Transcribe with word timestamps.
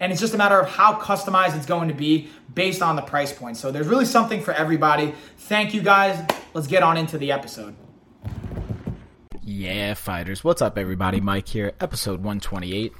and 0.00 0.12
it's 0.12 0.20
just 0.20 0.34
a 0.34 0.38
matter 0.38 0.58
of 0.58 0.68
how 0.68 0.98
customized 0.98 1.56
it's 1.56 1.66
going 1.66 1.88
to 1.88 1.94
be 1.94 2.28
based 2.54 2.82
on 2.82 2.96
the 2.96 3.02
price 3.02 3.32
point. 3.32 3.56
So 3.56 3.70
there's 3.70 3.86
really 3.86 4.04
something 4.04 4.40
for 4.40 4.52
everybody. 4.52 5.14
Thank 5.38 5.74
you 5.74 5.82
guys. 5.82 6.24
Let's 6.54 6.66
get 6.66 6.82
on 6.82 6.96
into 6.96 7.18
the 7.18 7.32
episode. 7.32 7.74
Yeah, 9.42 9.94
fighters. 9.94 10.42
What's 10.42 10.60
up, 10.60 10.76
everybody? 10.76 11.20
Mike 11.20 11.48
here, 11.48 11.72
episode 11.80 12.18
128 12.18 12.92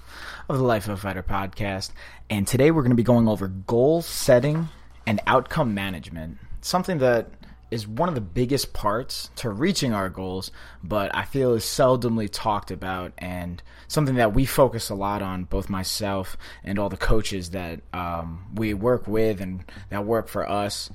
of 0.49 0.59
the 0.59 0.63
Life 0.63 0.85
of 0.87 0.95
a 0.95 0.97
Fighter 0.97 1.23
podcast. 1.23 1.91
And 2.31 2.47
today 2.47 2.71
we're 2.71 2.83
going 2.83 2.91
to 2.91 2.97
be 2.97 3.03
going 3.03 3.29
over 3.29 3.49
goal 3.49 4.01
setting 4.01 4.69
and 5.07 5.21
outcome 5.27 5.75
management. 5.75 6.39
Something 6.61 6.99
that 6.99 7.29
is 7.71 7.87
one 7.87 8.09
of 8.09 8.15
the 8.15 8.21
biggest 8.21 8.73
parts 8.73 9.31
to 9.37 9.51
reaching 9.51 9.93
our 9.93 10.09
goals, 10.09 10.51
but 10.85 11.15
I 11.15 11.25
feel 11.25 11.55
is 11.55 11.65
seldomly 11.65 12.29
talked 12.31 12.71
about 12.71 13.13
and 13.19 13.63
something 13.89 14.17
that 14.17 14.35
we 14.35 14.47
focus 14.47 14.89
a 14.91 14.95
lot 14.95 15.23
on, 15.23 15.45
both 15.45 15.69
myself 15.69 16.37
and 16.63 16.79
all 16.79 16.89
the 16.89 16.97
coaches 16.97 17.51
that 17.51 17.81
um, 17.93 18.47
we 18.55 18.75
work 18.75 19.07
with 19.07 19.41
and 19.41 19.65
that 19.91 20.05
work 20.05 20.29
for 20.29 20.49
us 20.49 20.91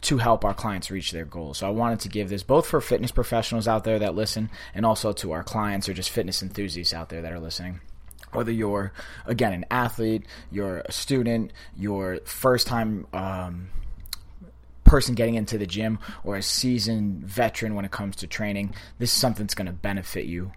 to 0.00 0.18
help 0.18 0.44
our 0.44 0.54
clients 0.54 0.90
reach 0.90 1.12
their 1.12 1.24
goals. 1.24 1.58
So 1.58 1.66
I 1.66 1.70
wanted 1.70 2.00
to 2.00 2.08
give 2.08 2.28
this 2.28 2.42
both 2.42 2.66
for 2.66 2.80
fitness 2.80 3.10
professionals 3.10 3.66
out 3.66 3.84
there 3.84 3.98
that 3.98 4.14
listen 4.14 4.50
and 4.74 4.86
also 4.86 5.12
to 5.12 5.32
our 5.32 5.42
clients 5.42 5.88
or 5.88 5.94
just 5.94 6.10
fitness 6.10 6.42
enthusiasts 6.42 6.94
out 6.94 7.08
there 7.08 7.22
that 7.22 7.32
are 7.32 7.40
listening 7.40 7.80
whether 8.32 8.52
you're 8.52 8.92
again 9.24 9.52
an 9.52 9.64
athlete 9.70 10.22
you're 10.50 10.80
a 10.80 10.92
student 10.92 11.52
you're 11.76 12.18
first 12.24 12.66
time 12.66 13.06
um, 13.14 13.70
person 14.88 15.14
getting 15.14 15.34
into 15.34 15.58
the 15.58 15.66
gym 15.66 15.98
or 16.24 16.36
a 16.36 16.42
seasoned 16.42 17.24
veteran 17.24 17.74
when 17.74 17.84
it 17.84 17.90
comes 17.90 18.16
to 18.16 18.26
training, 18.26 18.74
this 18.98 19.12
is 19.12 19.18
something 19.18 19.44
that's 19.44 19.54
going 19.54 19.66
to 19.66 19.72
benefit 19.72 20.24
you 20.24 20.52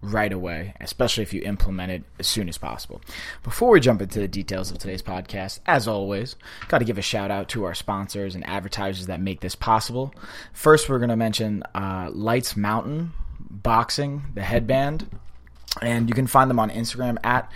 right 0.00 0.32
away, 0.32 0.74
especially 0.80 1.22
if 1.22 1.32
you 1.32 1.42
implement 1.42 1.90
it 1.90 2.02
as 2.18 2.26
soon 2.26 2.48
as 2.48 2.58
possible. 2.58 3.00
Before 3.42 3.70
we 3.70 3.80
jump 3.80 4.02
into 4.02 4.20
the 4.20 4.28
details 4.28 4.70
of 4.70 4.78
today's 4.78 5.02
podcast, 5.02 5.60
as 5.66 5.88
always, 5.88 6.36
got 6.68 6.78
to 6.78 6.84
give 6.84 6.98
a 6.98 7.02
shout 7.02 7.30
out 7.30 7.48
to 7.50 7.64
our 7.64 7.74
sponsors 7.74 8.34
and 8.34 8.46
advertisers 8.46 9.06
that 9.06 9.20
make 9.20 9.40
this 9.40 9.54
possible. 9.54 10.14
First, 10.52 10.88
we're 10.88 10.98
going 10.98 11.10
to 11.10 11.16
mention 11.16 11.62
uh, 11.74 12.10
Lights 12.12 12.56
Mountain 12.56 13.12
Boxing, 13.38 14.24
the 14.34 14.42
headband, 14.42 15.08
and 15.80 16.08
you 16.08 16.14
can 16.14 16.26
find 16.26 16.50
them 16.50 16.60
on 16.60 16.70
Instagram 16.70 17.18
at 17.24 17.50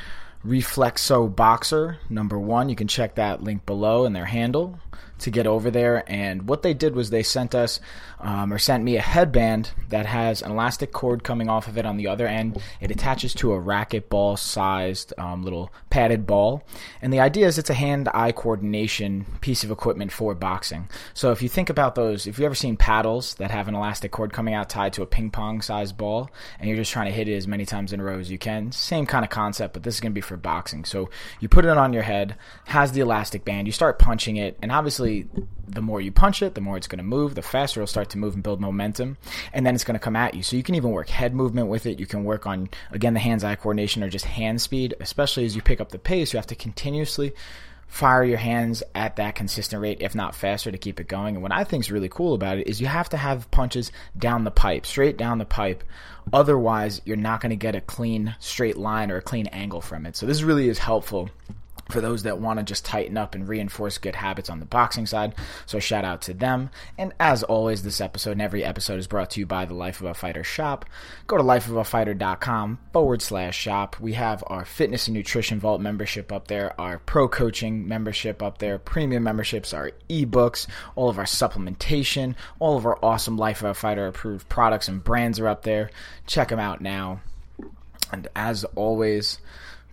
Reflexo 0.44 1.34
Boxer 1.34 1.98
number 2.08 2.38
one. 2.38 2.68
You 2.68 2.76
can 2.76 2.88
check 2.88 3.16
that 3.16 3.42
link 3.42 3.66
below 3.66 4.04
in 4.04 4.12
their 4.12 4.24
handle 4.24 4.78
to 5.18 5.30
get 5.30 5.46
over 5.46 5.70
there. 5.70 6.04
And 6.06 6.48
what 6.48 6.62
they 6.62 6.74
did 6.74 6.94
was 6.94 7.10
they 7.10 7.22
sent 7.22 7.54
us 7.54 7.80
um, 8.20 8.52
or 8.52 8.58
sent 8.58 8.84
me 8.84 8.96
a 8.96 9.02
headband 9.02 9.70
that 9.90 10.06
has 10.06 10.42
an 10.42 10.50
elastic 10.50 10.92
cord 10.92 11.22
coming 11.22 11.48
off 11.48 11.68
of 11.68 11.78
it 11.78 11.86
on 11.86 11.96
the 11.96 12.08
other 12.08 12.26
end. 12.26 12.60
It 12.80 12.90
attaches 12.90 13.34
to 13.34 13.52
a 13.52 13.60
racquetball 13.60 14.38
sized 14.38 15.12
um, 15.18 15.42
little 15.42 15.72
padded 15.90 16.26
ball. 16.26 16.64
And 17.00 17.12
the 17.12 17.20
idea 17.20 17.46
is 17.46 17.58
it's 17.58 17.70
a 17.70 17.74
hand 17.74 18.08
eye 18.12 18.32
coordination 18.32 19.26
piece 19.40 19.64
of 19.64 19.70
equipment 19.70 20.12
for 20.12 20.34
boxing. 20.34 20.88
So 21.14 21.30
if 21.30 21.42
you 21.42 21.48
think 21.48 21.70
about 21.70 21.94
those, 21.94 22.26
if 22.26 22.38
you've 22.38 22.46
ever 22.46 22.54
seen 22.54 22.76
paddles 22.76 23.34
that 23.34 23.50
have 23.50 23.68
an 23.68 23.74
elastic 23.74 24.10
cord 24.10 24.32
coming 24.32 24.54
out 24.54 24.68
tied 24.68 24.92
to 24.94 25.02
a 25.02 25.06
ping 25.06 25.30
pong 25.30 25.60
sized 25.62 25.96
ball 25.96 26.30
and 26.58 26.68
you're 26.68 26.76
just 26.76 26.92
trying 26.92 27.06
to 27.06 27.12
hit 27.12 27.28
it 27.28 27.36
as 27.36 27.46
many 27.46 27.64
times 27.64 27.92
in 27.92 28.00
a 28.00 28.04
row 28.04 28.18
as 28.18 28.30
you 28.30 28.38
can, 28.38 28.72
same 28.72 29.06
kind 29.06 29.24
of 29.24 29.30
concept, 29.30 29.74
but 29.74 29.82
this 29.82 29.94
is 29.94 30.00
going 30.00 30.12
to 30.12 30.14
be 30.14 30.20
for 30.20 30.36
boxing. 30.36 30.84
So 30.84 31.10
you 31.40 31.48
put 31.48 31.64
it 31.64 31.76
on 31.76 31.92
your 31.92 32.02
head, 32.02 32.36
has 32.66 32.92
the 32.92 33.00
elastic 33.00 33.44
band, 33.44 33.66
you 33.66 33.72
start 33.72 33.98
punching 33.98 34.36
it, 34.36 34.58
and 34.62 34.72
obviously 34.72 35.07
the 35.66 35.82
more 35.82 36.00
you 36.00 36.12
punch 36.12 36.42
it, 36.42 36.54
the 36.54 36.60
more 36.60 36.76
it's 36.76 36.86
going 36.86 36.98
to 36.98 37.04
move, 37.04 37.34
the 37.34 37.42
faster 37.42 37.80
it'll 37.80 37.86
start 37.86 38.10
to 38.10 38.18
move 38.18 38.34
and 38.34 38.42
build 38.42 38.60
momentum, 38.60 39.16
and 39.52 39.66
then 39.66 39.74
it's 39.74 39.84
going 39.84 39.98
to 39.98 40.04
come 40.04 40.16
at 40.16 40.34
you. 40.34 40.42
So 40.42 40.56
you 40.56 40.62
can 40.62 40.74
even 40.74 40.90
work 40.90 41.08
head 41.08 41.34
movement 41.34 41.68
with 41.68 41.86
it. 41.86 41.98
You 41.98 42.06
can 42.06 42.24
work 42.24 42.46
on, 42.46 42.68
again, 42.90 43.14
the 43.14 43.20
hands 43.20 43.44
eye 43.44 43.56
coordination 43.56 44.02
or 44.02 44.08
just 44.08 44.24
hand 44.24 44.60
speed, 44.60 44.94
especially 45.00 45.44
as 45.44 45.54
you 45.54 45.62
pick 45.62 45.80
up 45.80 45.90
the 45.90 45.98
pace. 45.98 46.32
You 46.32 46.38
have 46.38 46.46
to 46.48 46.54
continuously 46.54 47.32
fire 47.88 48.22
your 48.22 48.38
hands 48.38 48.82
at 48.94 49.16
that 49.16 49.34
consistent 49.34 49.82
rate, 49.82 49.98
if 50.00 50.14
not 50.14 50.34
faster, 50.34 50.70
to 50.70 50.78
keep 50.78 51.00
it 51.00 51.08
going. 51.08 51.34
And 51.34 51.42
what 51.42 51.52
I 51.52 51.64
think 51.64 51.84
is 51.84 51.90
really 51.90 52.10
cool 52.10 52.34
about 52.34 52.58
it 52.58 52.68
is 52.68 52.80
you 52.80 52.86
have 52.86 53.08
to 53.10 53.16
have 53.16 53.50
punches 53.50 53.90
down 54.16 54.44
the 54.44 54.50
pipe, 54.50 54.86
straight 54.86 55.16
down 55.16 55.38
the 55.38 55.46
pipe. 55.46 55.82
Otherwise, 56.32 57.00
you're 57.04 57.16
not 57.16 57.40
going 57.40 57.50
to 57.50 57.56
get 57.56 57.74
a 57.74 57.80
clean 57.80 58.36
straight 58.38 58.76
line 58.76 59.10
or 59.10 59.16
a 59.16 59.22
clean 59.22 59.46
angle 59.48 59.80
from 59.80 60.04
it. 60.04 60.16
So 60.16 60.26
this 60.26 60.42
really 60.42 60.68
is 60.68 60.78
helpful 60.78 61.30
for 61.88 62.00
those 62.00 62.22
that 62.22 62.38
want 62.38 62.58
to 62.58 62.64
just 62.64 62.84
tighten 62.84 63.16
up 63.16 63.34
and 63.34 63.48
reinforce 63.48 63.98
good 63.98 64.14
habits 64.14 64.50
on 64.50 64.60
the 64.60 64.66
boxing 64.66 65.06
side. 65.06 65.34
So 65.66 65.78
shout 65.78 66.04
out 66.04 66.22
to 66.22 66.34
them. 66.34 66.70
And 66.96 67.12
as 67.18 67.42
always, 67.42 67.82
this 67.82 68.00
episode 68.00 68.32
and 68.32 68.42
every 68.42 68.64
episode 68.64 68.98
is 68.98 69.06
brought 69.06 69.30
to 69.30 69.40
you 69.40 69.46
by 69.46 69.64
the 69.64 69.74
Life 69.74 70.00
of 70.00 70.06
a 70.06 70.14
Fighter 70.14 70.44
shop. 70.44 70.84
Go 71.26 71.36
to 71.36 71.42
lifeofafighter.com 71.42 72.78
forward 72.92 73.22
slash 73.22 73.56
shop. 73.56 73.98
We 74.00 74.12
have 74.14 74.44
our 74.46 74.64
fitness 74.64 75.08
and 75.08 75.16
nutrition 75.16 75.60
vault 75.60 75.80
membership 75.80 76.32
up 76.32 76.48
there, 76.48 76.78
our 76.80 76.98
pro 76.98 77.28
coaching 77.28 77.88
membership 77.88 78.42
up 78.42 78.58
there, 78.58 78.78
premium 78.78 79.22
memberships, 79.24 79.72
our 79.72 79.92
ebooks, 80.08 80.66
all 80.94 81.08
of 81.08 81.18
our 81.18 81.24
supplementation, 81.24 82.34
all 82.58 82.76
of 82.76 82.86
our 82.86 82.98
awesome 83.02 83.36
Life 83.36 83.62
of 83.62 83.70
a 83.70 83.74
Fighter 83.74 84.06
approved 84.06 84.48
products 84.48 84.88
and 84.88 85.02
brands 85.02 85.38
are 85.40 85.48
up 85.48 85.62
there. 85.62 85.90
Check 86.26 86.48
them 86.48 86.58
out 86.58 86.80
now. 86.80 87.20
And 88.12 88.28
as 88.34 88.64
always, 88.74 89.38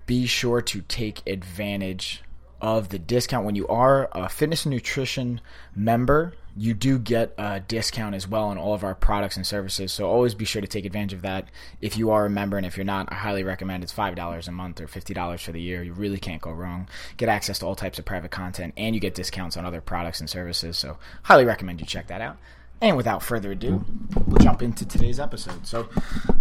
be 0.06 0.26
sure 0.26 0.62
to 0.62 0.82
take 0.82 1.26
advantage 1.28 2.24
of 2.62 2.90
the 2.90 3.00
discount. 3.00 3.46
When 3.46 3.56
you 3.56 3.68
are 3.68 4.10
a 4.12 4.30
fitness 4.30 4.66
and 4.66 4.74
nutrition 4.74 5.42
member 5.76 6.34
you 6.58 6.74
do 6.74 6.98
get 6.98 7.34
a 7.38 7.60
discount 7.60 8.16
as 8.16 8.28
well 8.28 8.46
on 8.46 8.58
all 8.58 8.74
of 8.74 8.84
our 8.84 8.96
products 8.96 9.36
and 9.36 9.46
services. 9.46 9.92
So 9.92 10.10
always 10.10 10.34
be 10.34 10.46
sure 10.46 10.62
to 10.62 10.68
take 10.68 10.86
advantage 10.86 11.14
of 11.14 11.22
that. 11.24 11.50
If 11.82 11.98
you 11.98 12.12
are 12.12 12.26
a 12.26 12.30
member 12.30 12.56
and 12.56 12.66
if 12.66 12.78
you're 12.78 12.86
not 12.86 13.12
i 13.12 13.16
highly 13.16 13.44
recommend 13.44 13.84
it's 13.84 13.94
$5 13.94 14.48
a 14.48 14.52
month 14.52 14.80
or 14.80 14.88
$50 14.88 15.42
for 15.42 15.52
the 15.52 15.62
year. 15.62 15.84
You 15.84 15.94
really 15.94 16.18
can't 16.18 16.42
go 16.42 16.52
wrong. 16.52 16.88
Get 17.18 17.28
access 17.28 17.60
to 17.60 17.66
all 17.66 17.76
types 17.76 18.00
of 18.00 18.06
private 18.06 18.32
content 18.32 18.74
and 18.78 18.96
you 18.96 19.02
get 19.02 19.16
discounts 19.16 19.58
on 19.58 19.66
other 19.66 19.82
products 19.82 20.22
and 20.22 20.30
services. 20.30 20.78
So 20.78 20.98
highly 21.24 21.44
recommend 21.44 21.82
you 21.82 21.88
check 21.88 22.08
that 22.08 22.22
out. 22.22 22.38
And 22.82 22.96
without 22.96 23.24
further 23.24 23.52
ado, 23.52 23.84
we'll 24.26 24.38
jump 24.38 24.62
into 24.62 24.86
today's 24.86 25.20
episode. 25.20 25.66
So, 25.66 25.88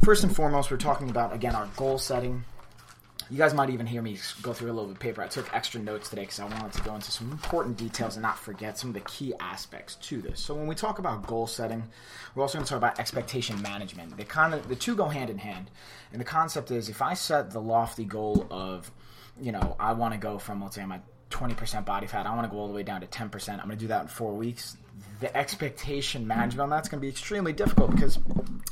first 0.03 0.25
and 0.25 0.35
foremost, 0.35 0.69
we're 0.69 0.79
talking 0.79 1.09
about 1.09 1.33
again 1.33 1.55
our 1.55 1.69
goal 1.77 1.97
setting 1.97 2.45
you 3.31 3.39
guys 3.39 3.55
might 3.55 3.71
even 3.71 3.87
hear 3.87 4.03
me 4.03 4.19
go 4.43 4.53
through 4.53 4.71
a 4.71 4.75
little 4.75 4.87
bit 4.87 4.97
of 4.97 5.01
paper. 5.01 5.23
I 5.23 5.29
took 5.29 5.53
extra 5.55 5.81
notes 5.81 6.09
today 6.09 6.23
because 6.23 6.41
I 6.41 6.45
wanted 6.45 6.73
to 6.73 6.83
go 6.83 6.95
into 6.95 7.11
some 7.11 7.31
important 7.31 7.77
details 7.77 8.17
and 8.17 8.23
not 8.23 8.39
forget 8.39 8.79
some 8.79 8.91
of 8.91 8.95
the 8.95 9.01
key 9.01 9.33
aspects 9.41 9.97
to 9.97 10.21
this. 10.21 10.41
So 10.41 10.55
when 10.55 10.67
we 10.67 10.75
talk 10.75 10.99
about 10.99 11.27
goal 11.27 11.47
setting, 11.47 11.83
we're 12.35 12.43
also 12.43 12.59
going 12.59 12.65
to 12.65 12.71
talk 12.71 12.79
about 12.79 12.99
expectation 12.99 13.61
management. 13.63 14.17
They 14.17 14.25
kind 14.25 14.55
of 14.55 14.69
the 14.69 14.77
two 14.77 14.95
go 14.95 15.07
hand 15.07 15.31
in 15.31 15.39
hand. 15.39 15.71
And 16.13 16.21
the 16.21 16.25
concept 16.25 16.71
is 16.71 16.89
if 16.89 17.03
I 17.03 17.15
set 17.15 17.51
the 17.51 17.61
lofty 17.61 18.05
goal 18.05 18.47
of, 18.51 18.91
you 19.41 19.53
know, 19.53 19.77
I 19.81 19.93
want 19.93 20.15
to 20.15 20.19
go 20.21 20.39
from 20.39 20.63
let's 20.63 20.77
say 20.77 20.83
I'm 20.83 20.93
at 20.93 21.03
20% 21.31 21.85
body 21.85 22.07
fat, 22.07 22.27
I 22.27 22.35
want 22.35 22.49
to 22.49 22.55
go 22.55 22.61
all 22.61 22.69
the 22.69 22.75
way 22.75 22.83
down 22.83 23.01
to 23.01 23.07
10%. 23.07 23.49
I'm 23.51 23.57
going 23.59 23.71
to 23.71 23.77
do 23.77 23.89
that 23.89 24.03
in 24.03 24.09
4 24.09 24.35
weeks 24.35 24.77
the 25.21 25.37
expectation 25.37 26.27
management 26.27 26.61
on 26.61 26.71
that's 26.71 26.89
going 26.89 27.01
to 27.01 27.03
be 27.03 27.09
extremely 27.09 27.53
difficult 27.53 27.91
because 27.91 28.19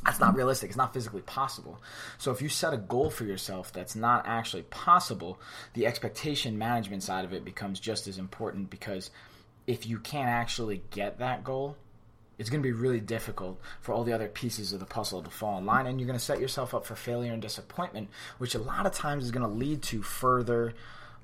that's 0.05 0.19
not 0.19 0.35
realistic. 0.35 0.69
It's 0.69 0.77
not 0.77 0.93
physically 0.93 1.21
possible. 1.21 1.81
So 2.17 2.31
if 2.31 2.41
you 2.41 2.49
set 2.49 2.73
a 2.73 2.77
goal 2.77 3.09
for 3.09 3.23
yourself 3.23 3.71
that's 3.71 3.95
not 3.95 4.25
actually 4.25 4.63
possible, 4.63 5.39
the 5.73 5.85
expectation 5.85 6.57
management 6.57 7.03
side 7.03 7.25
of 7.25 7.33
it 7.33 7.45
becomes 7.45 7.79
just 7.79 8.07
as 8.07 8.17
important 8.17 8.69
because 8.69 9.11
if 9.65 9.87
you 9.87 9.99
can't 9.99 10.29
actually 10.29 10.83
get 10.91 11.19
that 11.19 11.43
goal, 11.43 11.77
it's 12.37 12.49
going 12.49 12.61
to 12.61 12.67
be 12.67 12.73
really 12.73 12.99
difficult 12.99 13.61
for 13.79 13.93
all 13.93 14.03
the 14.03 14.13
other 14.13 14.27
pieces 14.27 14.73
of 14.73 14.79
the 14.79 14.85
puzzle 14.85 15.21
to 15.21 15.29
fall 15.29 15.57
in 15.57 15.65
line 15.65 15.85
and 15.85 15.99
you're 15.99 16.07
going 16.07 16.19
to 16.19 16.23
set 16.23 16.39
yourself 16.39 16.73
up 16.73 16.85
for 16.85 16.95
failure 16.95 17.31
and 17.31 17.41
disappointment, 17.41 18.09
which 18.39 18.55
a 18.55 18.59
lot 18.59 18.85
of 18.85 18.91
times 18.91 19.23
is 19.23 19.31
going 19.31 19.47
to 19.47 19.53
lead 19.53 19.81
to 19.83 20.01
further 20.01 20.73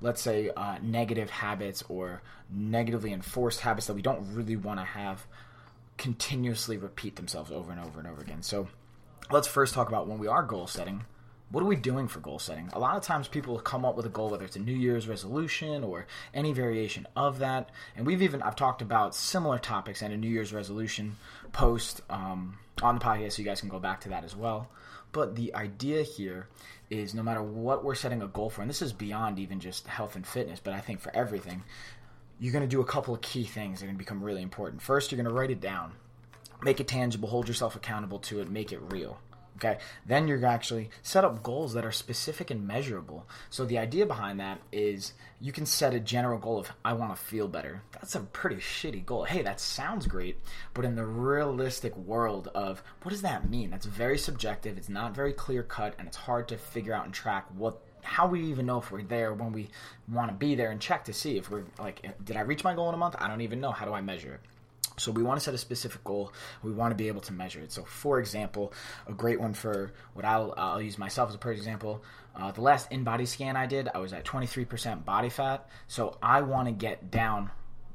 let's 0.00 0.22
say, 0.22 0.50
uh, 0.56 0.78
negative 0.82 1.30
habits 1.30 1.84
or 1.88 2.22
negatively 2.50 3.12
enforced 3.12 3.60
habits 3.60 3.86
that 3.86 3.94
we 3.94 4.02
don't 4.02 4.34
really 4.34 4.56
want 4.56 4.80
to 4.80 4.84
have 4.84 5.26
continuously 6.00 6.78
repeat 6.78 7.16
themselves 7.16 7.52
over 7.52 7.70
and 7.70 7.78
over 7.78 8.00
and 8.00 8.08
over 8.08 8.22
again. 8.22 8.42
So 8.42 8.68
let's 9.30 9.46
first 9.46 9.74
talk 9.74 9.88
about 9.88 10.08
when 10.08 10.18
we 10.18 10.26
are 10.26 10.42
goal 10.42 10.66
setting, 10.66 11.04
what 11.50 11.62
are 11.62 11.66
we 11.66 11.76
doing 11.76 12.08
for 12.08 12.20
goal 12.20 12.38
setting? 12.38 12.70
A 12.72 12.78
lot 12.78 12.96
of 12.96 13.02
times 13.02 13.28
people 13.28 13.58
come 13.58 13.84
up 13.84 13.96
with 13.96 14.06
a 14.06 14.08
goal, 14.08 14.30
whether 14.30 14.46
it's 14.46 14.56
a 14.56 14.60
New 14.60 14.72
Year's 14.72 15.06
resolution 15.06 15.84
or 15.84 16.06
any 16.32 16.54
variation 16.54 17.06
of 17.16 17.40
that. 17.40 17.68
And 17.96 18.06
we've 18.06 18.22
even, 18.22 18.40
I've 18.40 18.56
talked 18.56 18.80
about 18.80 19.14
similar 19.14 19.58
topics 19.58 20.00
and 20.00 20.14
a 20.14 20.16
New 20.16 20.30
Year's 20.30 20.54
resolution 20.54 21.16
post 21.52 22.00
um, 22.08 22.58
on 22.80 22.98
the 22.98 23.04
podcast, 23.04 23.32
so 23.32 23.42
you 23.42 23.48
guys 23.48 23.60
can 23.60 23.68
go 23.68 23.78
back 23.78 24.00
to 24.02 24.08
that 24.08 24.24
as 24.24 24.34
well. 24.34 24.70
But 25.12 25.34
the 25.34 25.54
idea 25.54 26.02
here 26.02 26.48
is 26.88 27.14
no 27.14 27.22
matter 27.22 27.42
what 27.42 27.84
we're 27.84 27.94
setting 27.94 28.22
a 28.22 28.26
goal 28.26 28.48
for, 28.48 28.62
and 28.62 28.70
this 28.70 28.80
is 28.80 28.94
beyond 28.94 29.38
even 29.38 29.60
just 29.60 29.86
health 29.86 30.16
and 30.16 30.26
fitness, 30.26 30.60
but 30.60 30.72
I 30.72 30.80
think 30.80 31.00
for 31.00 31.14
everything, 31.14 31.62
you're 32.40 32.52
going 32.52 32.62
to 32.62 32.68
do 32.68 32.80
a 32.80 32.86
couple 32.86 33.14
of 33.14 33.20
key 33.20 33.44
things 33.44 33.78
that 33.78 33.84
are 33.84 33.88
going 33.88 33.96
to 33.96 34.04
become 34.04 34.24
really 34.24 34.42
important. 34.42 34.82
First, 34.82 35.12
you're 35.12 35.22
going 35.22 35.32
to 35.32 35.38
write 35.38 35.50
it 35.50 35.60
down, 35.60 35.92
make 36.62 36.80
it 36.80 36.88
tangible, 36.88 37.28
hold 37.28 37.46
yourself 37.46 37.76
accountable 37.76 38.18
to 38.20 38.40
it, 38.40 38.50
make 38.50 38.72
it 38.72 38.80
real. 38.90 39.18
Okay. 39.56 39.78
Then 40.06 40.26
you're 40.26 40.46
actually 40.46 40.88
set 41.02 41.22
up 41.22 41.42
goals 41.42 41.74
that 41.74 41.84
are 41.84 41.92
specific 41.92 42.50
and 42.50 42.66
measurable. 42.66 43.26
So 43.50 43.66
the 43.66 43.76
idea 43.76 44.06
behind 44.06 44.40
that 44.40 44.58
is 44.72 45.12
you 45.38 45.52
can 45.52 45.66
set 45.66 45.92
a 45.92 46.00
general 46.00 46.38
goal 46.38 46.58
of 46.58 46.70
I 46.82 46.94
want 46.94 47.14
to 47.14 47.22
feel 47.22 47.46
better. 47.46 47.82
That's 47.92 48.14
a 48.14 48.20
pretty 48.20 48.56
shitty 48.56 49.04
goal. 49.04 49.24
Hey, 49.24 49.42
that 49.42 49.60
sounds 49.60 50.06
great, 50.06 50.38
but 50.72 50.86
in 50.86 50.96
the 50.96 51.04
realistic 51.04 51.94
world 51.94 52.48
of 52.54 52.82
what 53.02 53.10
does 53.10 53.20
that 53.20 53.50
mean? 53.50 53.68
That's 53.68 53.84
very 53.84 54.16
subjective. 54.16 54.78
It's 54.78 54.88
not 54.88 55.14
very 55.14 55.34
clear 55.34 55.62
cut, 55.62 55.94
and 55.98 56.08
it's 56.08 56.16
hard 56.16 56.48
to 56.48 56.56
figure 56.56 56.94
out 56.94 57.04
and 57.04 57.12
track 57.12 57.44
what 57.54 57.82
how 58.02 58.26
we 58.26 58.42
even 58.44 58.66
know 58.66 58.78
if 58.78 58.90
we're 58.90 59.02
there 59.02 59.32
when 59.34 59.52
we 59.52 59.68
want 60.10 60.30
to 60.30 60.34
be 60.36 60.54
there 60.54 60.70
and 60.70 60.80
check 60.80 61.04
to 61.04 61.12
see 61.12 61.36
if 61.36 61.50
we're 61.50 61.64
like 61.78 62.24
did 62.24 62.36
I 62.36 62.40
reach 62.40 62.64
my 62.64 62.74
goal 62.74 62.88
in 62.88 62.94
a 62.94 62.98
month? 62.98 63.16
I 63.18 63.28
don't 63.28 63.40
even 63.40 63.60
know. 63.60 63.70
How 63.72 63.86
do 63.86 63.92
I 63.92 64.00
measure 64.00 64.34
it? 64.34 64.40
So 65.00 65.10
we 65.10 65.22
want 65.22 65.40
to 65.40 65.44
set 65.44 65.54
a 65.54 65.58
specific 65.58 66.04
goal. 66.04 66.32
We 66.62 66.72
want 66.72 66.90
to 66.90 66.94
be 66.94 67.08
able 67.08 67.22
to 67.22 67.32
measure 67.32 67.60
it. 67.60 67.72
So, 67.72 67.84
for 67.84 68.20
example, 68.20 68.72
a 69.06 69.12
great 69.12 69.40
one 69.40 69.54
for 69.54 69.92
what 70.12 70.24
I'll, 70.26 70.52
I'll 70.56 70.82
use 70.82 70.98
myself 70.98 71.30
as 71.30 71.34
a 71.34 71.38
perfect 71.38 71.60
example. 71.60 72.04
Uh, 72.36 72.52
the 72.52 72.60
last 72.60 72.90
InBody 72.90 73.26
scan 73.26 73.56
I 73.56 73.66
did, 73.66 73.88
I 73.94 73.98
was 73.98 74.12
at 74.12 74.24
23% 74.24 75.04
body 75.04 75.30
fat. 75.30 75.66
So 75.88 76.18
I 76.22 76.42
want 76.42 76.68
to 76.68 76.72
get 76.72 77.10
down. 77.10 77.50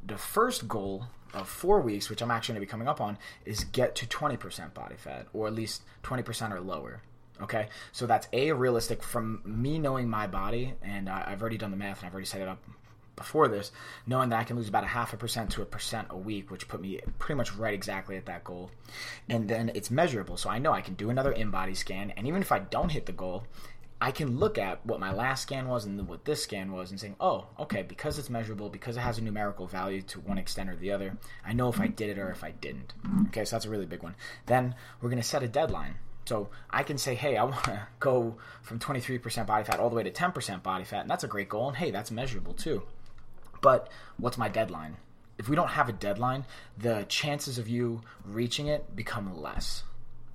The 0.06 0.18
first 0.18 0.68
goal 0.68 1.06
of 1.34 1.48
four 1.48 1.80
weeks, 1.82 2.10
which 2.10 2.22
I'm 2.22 2.32
actually 2.32 2.54
going 2.54 2.62
to 2.62 2.68
be 2.68 2.72
coming 2.72 2.88
up 2.88 3.02
on, 3.02 3.18
is 3.46 3.66
get 3.66 3.96
to 3.96 4.08
20% 4.08 4.74
body 4.74 4.96
fat, 4.96 5.28
or 5.34 5.48
at 5.48 5.54
least 5.54 5.84
20% 6.04 6.52
or 6.52 6.62
lower. 6.62 7.02
Okay, 7.42 7.68
so 7.92 8.06
that's 8.06 8.28
a 8.32 8.54
realistic 8.54 9.04
from 9.04 9.42
me 9.44 9.78
knowing 9.78 10.10
my 10.10 10.26
body, 10.28 10.74
and 10.82 11.10
I, 11.10 11.26
I've 11.28 11.42
already 11.42 11.58
done 11.58 11.72
the 11.72 11.78
math 11.78 12.00
and 12.00 12.08
I've 12.08 12.14
already 12.14 12.28
set 12.28 12.42
it 12.42 12.48
up 12.48 12.64
before 13.16 13.48
this, 13.48 13.72
knowing 14.06 14.30
that 14.30 14.40
I 14.40 14.44
can 14.44 14.58
lose 14.58 14.68
about 14.68 14.84
a 14.84 14.88
half 14.88 15.14
a 15.14 15.18
percent 15.18 15.52
to 15.52 15.62
a 15.62 15.66
percent 15.66 16.08
a 16.10 16.18
week, 16.18 16.52
which 16.52 16.68
put 16.68 16.82
me 16.82 17.00
pretty 17.20 17.38
much 17.38 17.54
right 17.56 17.74
exactly 17.74 18.18
at 18.18 18.26
that 18.26 18.44
goal. 18.44 18.72
And 19.30 19.48
then 19.48 19.72
it's 19.74 19.92
measurable. 19.92 20.38
So 20.38 20.50
I 20.50 20.60
know 20.60 20.74
I 20.74 20.82
can 20.82 20.96
do 20.96 21.10
another 21.10 21.34
InBody 21.34 21.76
scan. 21.76 22.12
And 22.12 22.28
even 22.28 22.42
if 22.42 22.52
I 22.52 22.60
don't 22.60 22.90
hit 22.90 23.06
the 23.06 23.14
goal, 23.14 23.46
I 24.02 24.12
can 24.12 24.38
look 24.38 24.58
at 24.58 24.86
what 24.86 25.00
my 25.00 25.14
last 25.14 25.44
scan 25.44 25.70
was 25.70 25.86
and 25.86 26.08
what 26.08 26.26
this 26.26 26.44
scan 26.44 26.72
was 26.74 26.92
and 26.92 27.00
saying, 27.00 27.16
oh, 27.20 27.48
okay, 27.58 27.84
because 27.84 28.20
it's 28.20 28.30
measurable, 28.30 28.70
because 28.70 28.98
it 28.98 29.02
has 29.02 29.18
a 29.18 29.24
numerical 29.24 29.68
value 29.68 30.02
to 30.02 30.20
one 30.20 30.38
extent 30.38 30.70
or 30.70 30.76
the 30.76 30.92
other, 30.92 31.18
I 31.46 31.54
know 31.54 31.70
if 31.70 31.80
I 31.80 31.88
did 31.88 32.10
it 32.10 32.20
or 32.20 32.30
if 32.32 32.44
I 32.44 32.52
didn't. 32.52 32.94
Okay, 33.28 33.46
so 33.46 33.56
that's 33.56 33.66
a 33.66 33.70
really 33.70 33.86
big 33.86 34.04
one. 34.04 34.16
Then 34.46 34.76
we're 35.00 35.10
going 35.10 35.22
to 35.22 35.28
set 35.28 35.44
a 35.44 35.48
deadline. 35.48 35.96
So 36.26 36.50
I 36.70 36.84
can 36.84 36.98
say, 36.98 37.16
hey, 37.16 37.38
I 37.38 37.44
want 37.44 37.64
to 37.66 37.88
go 38.00 38.36
from 38.62 38.80
23% 38.80 39.46
body 39.46 39.64
fat 39.64 39.80
all 39.80 39.90
the 39.90 39.96
way 39.96 40.04
to 40.04 40.12
10% 40.12 40.64
body 40.64 40.84
fat, 40.84 41.02
and 41.02 41.10
that's 41.10 41.24
a 41.24 41.28
great 41.28 41.50
goal. 41.50 41.68
And 41.68 41.78
hey, 41.78 41.92
that's 41.92 42.12
measurable 42.12 42.54
too. 42.54 42.84
But 43.62 43.90
what's 44.18 44.38
my 44.38 44.50
deadline? 44.50 44.98
If 45.38 45.50
we 45.50 45.56
don't 45.56 45.70
have 45.70 45.90
a 45.90 45.94
deadline, 45.94 46.46
the 46.78 47.06
chances 47.10 47.58
of 47.58 47.68
you 47.68 48.02
reaching 48.24 48.68
it 48.68 48.96
become 48.96 49.42
less. 49.42 49.84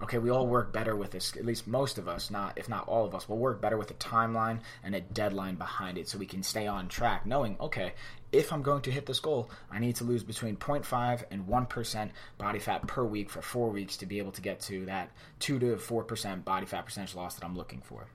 Okay, 0.03 0.17
we 0.17 0.31
all 0.31 0.47
work 0.47 0.73
better 0.73 0.97
with 0.97 1.11
this, 1.11 1.37
at 1.37 1.45
least 1.45 1.67
most 1.67 1.99
of 1.99 2.09
us, 2.09 2.31
not 2.31 2.57
if 2.57 2.69
not 2.69 2.89
all 2.89 3.05
of 3.05 3.15
us, 3.15 3.29
will 3.29 3.37
work 3.37 3.61
better 3.61 3.77
with 3.77 3.91
a 3.91 3.95
timeline 3.95 4.61
and 4.83 4.95
a 4.95 5.01
deadline 5.01 5.57
behind 5.57 5.99
it 5.99 6.09
so 6.09 6.17
we 6.17 6.25
can 6.25 6.43
stay 6.43 6.67
on 6.67 6.89
track, 6.89 7.27
knowing, 7.27 7.57
okay, 7.61 7.93
if 8.33 8.53
I'm 8.53 8.63
going 8.63 8.81
to 8.83 8.91
hit 8.91 9.05
this 9.05 9.21
goal, 9.21 9.51
I 9.71 9.79
need 9.79 9.97
to 9.97 10.05
lose 10.05 10.23
between 10.25 10.57
0.5 10.57 11.25
and 11.31 11.47
1% 11.47 12.11
body 12.39 12.59
fat 12.59 12.87
per 12.87 13.05
week 13.05 13.29
for 13.29 13.43
four 13.43 13.69
weeks 13.69 13.99
to 13.99 14.07
be 14.07 14.19
able 14.19 14.33
to 14.33 14.41
get 14.41 14.61
to 14.61 14.87
that 14.87 15.11
2 15.41 15.59
to 15.59 15.77
4% 15.77 16.45
body 16.45 16.67
fat 16.67 16.87
percentage 16.87 17.15
loss 17.15 17.35
that 17.35 17.45
I'm 17.45 17.57
looking 17.57 17.83
for. 17.83 18.07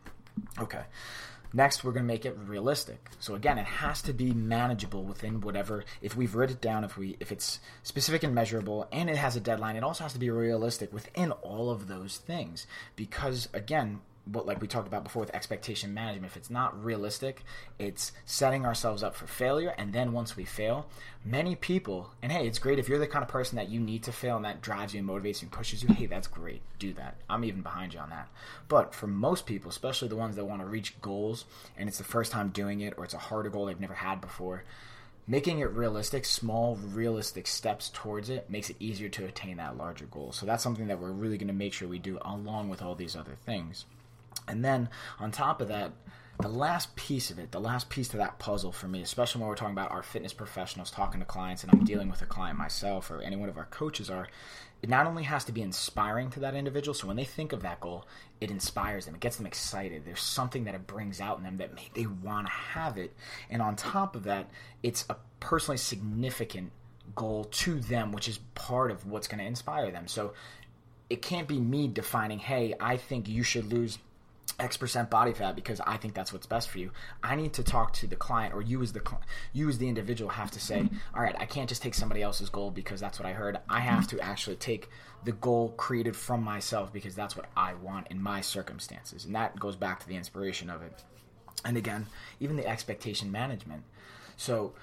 Okay. 0.60 0.84
Next, 1.56 1.86
we're 1.86 1.94
going 1.94 2.04
to 2.04 2.14
make 2.14 2.26
it 2.26 2.38
realistic. 2.48 3.10
So 3.22 3.34
again, 3.34 3.58
it 3.58 3.66
has 3.66 4.02
to 4.02 4.14
be 4.14 4.34
manageable 4.34 5.06
within 5.06 5.40
whatever. 5.40 5.86
If 6.02 6.14
we've 6.14 6.36
written 6.36 6.58
it 6.58 6.62
down, 6.62 6.84
if 6.84 6.98
we 6.98 7.16
if 7.22 7.32
it's 7.32 7.60
specific 7.82 8.24
and 8.24 8.36
measurable, 8.36 8.90
and 8.92 9.10
it 9.10 9.16
has 9.16 9.38
a 9.38 9.40
deadline, 9.40 9.78
it 9.78 9.84
also 9.84 10.04
has 10.04 10.12
to 10.12 10.20
be 10.20 10.30
realistic 10.30 10.92
within 10.92 11.32
all 11.32 11.70
of 11.70 11.88
those 11.88 12.18
things. 12.18 12.68
Because 12.98 13.48
again, 13.54 14.02
what 14.26 14.46
like 14.46 14.60
we 14.60 14.68
talked 14.68 14.88
about 14.88 15.04
before 15.04 15.20
with 15.20 15.34
expectation 15.36 15.94
management 15.94 16.32
if 16.32 16.38
it's 16.38 16.50
not 16.50 16.84
realistic 16.84 17.44
it's 17.78 18.12
setting 18.26 18.66
ourselves 18.66 19.04
up 19.04 19.16
for 19.16 19.28
failure 19.28 19.74
and 19.78 19.94
then 19.94 20.14
once 20.14 20.36
we 20.36 20.44
fail 20.44 20.88
many 21.24 21.56
people 21.56 22.10
and 22.24 22.32
hey 22.32 22.48
it's 22.48 22.58
great 22.58 22.80
if 22.80 22.90
you're 22.90 22.98
the 22.98 23.08
kind 23.08 23.24
of 23.24 23.30
person 23.30 23.56
that 23.56 23.70
you 23.70 23.80
need 23.80 24.02
to 24.02 24.12
fail 24.12 24.36
and 24.36 24.46
that 24.46 24.62
drives 24.62 24.94
you 24.94 25.00
and 25.00 25.08
motivates 25.08 25.42
you 25.42 25.46
and 25.46 25.52
pushes 25.52 25.84
you 25.84 25.90
hey 25.90 26.08
that's 26.08 26.28
great 26.28 26.62
do 26.80 26.92
that 26.94 27.16
i'm 27.30 27.44
even 27.44 27.62
behind 27.62 27.94
you 27.94 28.00
on 28.00 28.10
that 28.10 28.28
but 28.68 28.96
for 28.96 29.08
most 29.08 29.46
people 29.46 29.70
especially 29.70 30.08
the 30.08 30.16
ones 30.16 30.36
that 30.36 30.46
want 30.46 30.62
to 30.62 30.68
reach 30.68 31.00
goals 31.02 31.46
and 31.78 31.88
it's 31.88 32.00
the 32.00 32.04
first 32.04 32.32
time 32.32 32.50
doing 32.50 32.82
it 32.82 32.94
or 32.98 33.04
it's 33.04 33.14
a 33.14 33.20
harder 33.20 33.50
goal 33.50 33.66
they've 33.66 33.80
never 33.80 33.94
had 33.94 34.20
before 34.22 34.64
making 35.28 35.60
it 35.60 35.72
realistic, 35.72 36.26
small, 36.26 36.76
realistic 36.76 37.48
steps 37.48 37.90
towards 37.94 38.30
it 38.30 38.50
makes 38.50 38.70
it 38.70 38.76
easier 38.80 39.10
to 39.10 39.26
attain 39.26 39.58
that 39.58 39.78
larger 39.78 40.06
goal. 40.06 40.32
So 40.32 40.46
that's 40.46 40.64
something 40.64 40.88
that 40.88 41.00
we're 41.00 41.12
really 41.12 41.38
going 41.38 41.48
to 41.48 41.54
make 41.54 41.74
sure 41.74 41.88
we 41.88 42.00
do 42.00 42.20
along 42.22 42.70
with 42.70 42.82
all 42.82 42.96
these 42.96 43.16
other 43.16 43.36
things. 43.46 43.86
And 44.48 44.64
then 44.64 44.90
on 45.20 45.32
top 45.32 45.62
of 45.62 45.68
that, 45.70 45.92
the 46.42 46.50
last 46.50 46.96
piece 46.96 47.32
of 47.32 47.40
it, 47.40 47.52
the 47.52 47.62
last 47.62 47.90
piece 47.90 48.10
to 48.10 48.18
that 48.18 48.40
puzzle 48.40 48.72
for 48.72 48.88
me, 48.88 49.02
especially 49.02 49.40
when 49.40 49.48
we're 49.48 49.56
talking 49.56 49.74
about 49.74 49.92
our 49.92 50.04
fitness 50.04 50.34
professionals 50.34 50.92
talking 50.92 51.22
to 51.22 51.26
clients 51.26 51.64
and 51.64 51.72
I'm 51.72 51.86
dealing 51.86 52.10
with 52.10 52.22
a 52.22 52.26
client 52.26 52.58
myself 52.58 53.10
or 53.10 53.22
any 53.22 53.38
one 53.38 53.48
of 53.48 53.58
our 53.58 53.66
coaches 53.66 54.10
are, 54.10 54.28
it 54.82 54.90
not 54.90 55.08
only 55.08 55.24
has 55.24 55.46
to 55.46 55.54
be 55.54 55.62
inspiring 55.62 56.30
to 56.32 56.42
that 56.42 56.54
individual, 56.54 56.94
so 56.94 57.08
when 57.08 57.16
they 57.16 57.24
think 57.24 57.54
of 57.54 57.62
that 57.62 57.80
goal, 57.80 58.06
it 58.42 58.52
inspires 58.52 59.06
them, 59.06 59.16
it 59.16 59.22
gets 59.22 59.38
them 59.38 59.46
excited. 59.46 60.04
There's 60.06 60.20
something 60.20 60.66
that 60.66 60.76
it 60.76 60.86
brings 60.86 61.22
out 61.22 61.38
in 61.38 61.44
them 61.44 61.58
that 61.58 61.74
make 61.74 61.94
they 61.94 62.06
want 62.06 62.48
to 62.48 62.52
have 62.52 62.98
it. 62.98 63.16
And 63.50 63.62
on 63.62 63.78
top 63.78 64.16
of 64.16 64.26
that, 64.26 64.50
it's 64.84 65.06
a 65.10 65.16
personally 65.40 65.78
significant 65.78 66.72
goal 67.16 67.46
to 67.46 67.80
them, 67.80 68.12
which 68.12 68.28
is 68.28 68.40
part 68.56 68.92
of 68.92 69.08
what's 69.08 69.28
going 69.28 69.40
to 69.40 69.46
inspire 69.46 69.90
them. 69.90 70.08
So 70.08 70.34
it 71.10 71.22
can't 71.22 71.48
be 71.48 71.60
me 71.60 71.88
defining, 71.88 72.40
hey, 72.40 72.74
I 72.80 72.98
think 72.98 73.30
you 73.30 73.44
should 73.44 73.72
lose 73.72 74.00
X 74.60 74.78
percent 74.78 75.10
body 75.10 75.34
fat 75.34 75.56
because 75.56 75.82
I 75.82 75.98
think 75.98 76.14
that's 76.14 76.32
what's 76.32 76.46
best 76.46 76.70
for 76.70 76.80
you. 76.80 76.92
I 77.24 77.36
need 77.36 77.54
to 77.54 77.64
talk 77.64 77.94
to 77.94 78.08
the 78.08 78.16
client, 78.16 78.54
or 78.54 78.62
you 78.62 78.82
as 78.82 78.94
the 78.94 79.02
you 79.54 79.68
as 79.68 79.78
the 79.78 79.90
individual 79.90 80.32
have 80.32 80.52
to 80.52 80.60
say, 80.60 80.82
mm-hmm. 80.82 80.96
all 81.16 81.22
right, 81.22 81.36
I 81.38 81.46
can't 81.46 81.68
just 81.68 81.82
take 81.82 81.94
somebody 81.94 82.22
else's 82.22 82.50
goal 82.50 82.72
because 82.72 83.00
that's 83.00 83.20
what 83.20 83.28
I 83.28 83.34
heard. 83.34 83.60
I 83.70 83.82
have 83.82 84.06
mm-hmm. 84.06 84.18
to 84.18 84.24
actually 84.24 84.56
take 84.56 84.90
the 85.24 85.34
goal 85.34 85.74
created 85.76 86.16
from 86.16 86.44
myself 86.44 86.94
because 86.94 87.16
that's 87.16 87.36
what 87.36 87.48
I 87.58 87.74
want 87.74 88.08
in 88.10 88.22
my 88.22 88.42
circumstances, 88.42 89.26
and 89.26 89.36
that 89.36 89.60
goes 89.60 89.76
back 89.76 90.00
to 90.02 90.08
the 90.08 90.16
inspiration 90.16 90.70
of 90.70 90.82
it. 90.82 91.04
And 91.66 91.76
again, 91.76 92.06
even 92.40 92.56
the 92.56 92.68
expectation 92.68 93.32
management. 93.32 93.84
So 94.38 94.74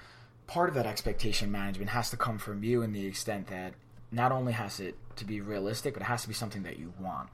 part 0.47 0.69
of 0.69 0.75
that 0.75 0.87
expectation 0.87 1.53
management 1.53 1.91
has 1.91 2.11
to 2.11 2.17
come 2.17 2.39
from 2.39 2.65
you 2.65 2.83
in 2.83 2.93
the 2.93 3.07
extent 3.07 3.47
that 3.49 3.75
not 4.11 4.33
only 4.33 4.53
has 4.53 4.81
it 4.81 4.97
to 5.17 5.25
be 5.25 5.41
realistic, 5.41 5.95
but 5.95 6.03
it 6.03 6.07
has 6.07 6.23
to 6.23 6.29
be 6.29 6.35
something 6.35 6.63
that 6.65 6.79
you 6.79 6.93
want. 7.01 7.29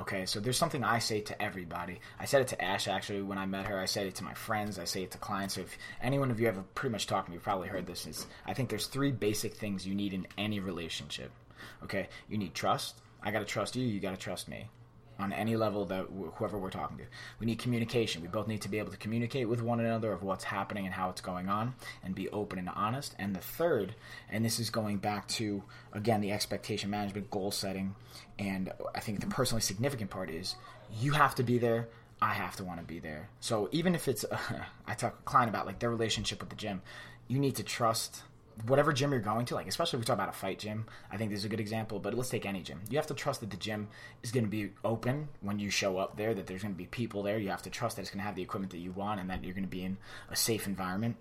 Okay, 0.00 0.26
so 0.26 0.38
there's 0.38 0.56
something 0.56 0.84
I 0.84 1.00
say 1.00 1.20
to 1.22 1.42
everybody. 1.42 2.00
I 2.20 2.24
said 2.24 2.40
it 2.40 2.48
to 2.48 2.64
Ash 2.64 2.86
actually 2.86 3.22
when 3.22 3.36
I 3.36 3.46
met 3.46 3.66
her. 3.66 3.80
I 3.80 3.86
said 3.86 4.06
it 4.06 4.14
to 4.16 4.24
my 4.24 4.34
friends. 4.34 4.78
I 4.78 4.84
say 4.84 5.02
it 5.02 5.10
to 5.10 5.18
clients. 5.18 5.54
So 5.54 5.62
if 5.62 5.76
anyone 6.00 6.30
of 6.30 6.38
you 6.38 6.46
ever 6.46 6.62
pretty 6.74 6.92
much 6.92 7.08
talked 7.08 7.26
to 7.26 7.30
me, 7.30 7.34
you've 7.34 7.42
probably 7.42 7.68
heard 7.68 7.86
this. 7.86 8.06
Is 8.06 8.26
I 8.46 8.54
think 8.54 8.68
there's 8.68 8.86
three 8.86 9.10
basic 9.10 9.54
things 9.54 9.86
you 9.86 9.94
need 9.94 10.14
in 10.14 10.26
any 10.38 10.60
relationship. 10.60 11.32
Okay, 11.82 12.08
you 12.28 12.38
need 12.38 12.54
trust. 12.54 13.00
I 13.22 13.32
gotta 13.32 13.44
trust 13.44 13.74
you. 13.74 13.84
You 13.84 13.98
gotta 13.98 14.16
trust 14.16 14.48
me 14.48 14.68
on 15.18 15.32
any 15.32 15.56
level 15.56 15.84
that 15.86 16.06
whoever 16.36 16.58
we're 16.58 16.70
talking 16.70 16.96
to. 16.98 17.04
We 17.40 17.46
need 17.46 17.58
communication. 17.58 18.22
We 18.22 18.28
both 18.28 18.46
need 18.46 18.62
to 18.62 18.68
be 18.68 18.78
able 18.78 18.92
to 18.92 18.96
communicate 18.96 19.48
with 19.48 19.62
one 19.62 19.80
another 19.80 20.12
of 20.12 20.22
what's 20.22 20.44
happening 20.44 20.86
and 20.86 20.94
how 20.94 21.10
it's 21.10 21.20
going 21.20 21.48
on 21.48 21.74
and 22.04 22.14
be 22.14 22.28
open 22.30 22.58
and 22.58 22.68
honest. 22.68 23.14
And 23.18 23.34
the 23.34 23.40
third, 23.40 23.94
and 24.30 24.44
this 24.44 24.60
is 24.60 24.70
going 24.70 24.98
back 24.98 25.26
to 25.28 25.62
again 25.92 26.20
the 26.20 26.32
expectation 26.32 26.90
management, 26.90 27.30
goal 27.30 27.50
setting, 27.50 27.94
and 28.38 28.72
I 28.94 29.00
think 29.00 29.20
the 29.20 29.26
personally 29.26 29.62
significant 29.62 30.10
part 30.10 30.30
is 30.30 30.54
you 31.00 31.12
have 31.12 31.34
to 31.36 31.42
be 31.42 31.58
there. 31.58 31.88
I 32.20 32.34
have 32.34 32.56
to 32.56 32.64
want 32.64 32.80
to 32.80 32.84
be 32.84 32.98
there. 32.98 33.28
So 33.40 33.68
even 33.70 33.94
if 33.94 34.08
it's, 34.08 34.24
uh, 34.24 34.38
I 34.86 34.94
talk 34.94 35.18
a 35.20 35.22
client 35.22 35.50
about 35.50 35.66
like 35.66 35.78
their 35.78 35.90
relationship 35.90 36.40
with 36.40 36.50
the 36.50 36.56
gym, 36.56 36.82
you 37.28 37.38
need 37.38 37.56
to 37.56 37.62
trust 37.62 38.22
whatever 38.66 38.92
gym 38.92 39.12
you're 39.12 39.20
going 39.20 39.46
to, 39.46 39.54
like 39.54 39.66
especially 39.66 39.98
if 39.98 40.00
we 40.00 40.06
talk 40.06 40.14
about 40.14 40.28
a 40.28 40.32
fight 40.32 40.58
gym, 40.58 40.86
I 41.10 41.16
think 41.16 41.30
this 41.30 41.40
is 41.40 41.44
a 41.44 41.48
good 41.48 41.60
example. 41.60 41.98
But 41.98 42.14
let's 42.14 42.30
take 42.30 42.46
any 42.46 42.62
gym. 42.62 42.80
You 42.90 42.96
have 42.96 43.06
to 43.08 43.14
trust 43.14 43.40
that 43.40 43.50
the 43.50 43.56
gym 43.56 43.88
is 44.22 44.32
going 44.32 44.44
to 44.44 44.50
be 44.50 44.70
open 44.84 45.28
when 45.40 45.58
you 45.58 45.70
show 45.70 45.98
up 45.98 46.16
there. 46.16 46.34
That 46.34 46.46
there's 46.46 46.62
going 46.62 46.74
to 46.74 46.78
be 46.78 46.86
people 46.86 47.22
there. 47.22 47.38
You 47.38 47.50
have 47.50 47.62
to 47.62 47.70
trust 47.70 47.96
that 47.96 48.02
it's 48.02 48.10
going 48.10 48.20
to 48.20 48.26
have 48.26 48.34
the 48.34 48.42
equipment 48.42 48.72
that 48.72 48.78
you 48.78 48.92
want, 48.92 49.20
and 49.20 49.30
that 49.30 49.44
you're 49.44 49.54
going 49.54 49.64
to 49.64 49.70
be 49.70 49.84
in 49.84 49.98
a 50.30 50.36
safe 50.36 50.66
environment. 50.66 51.16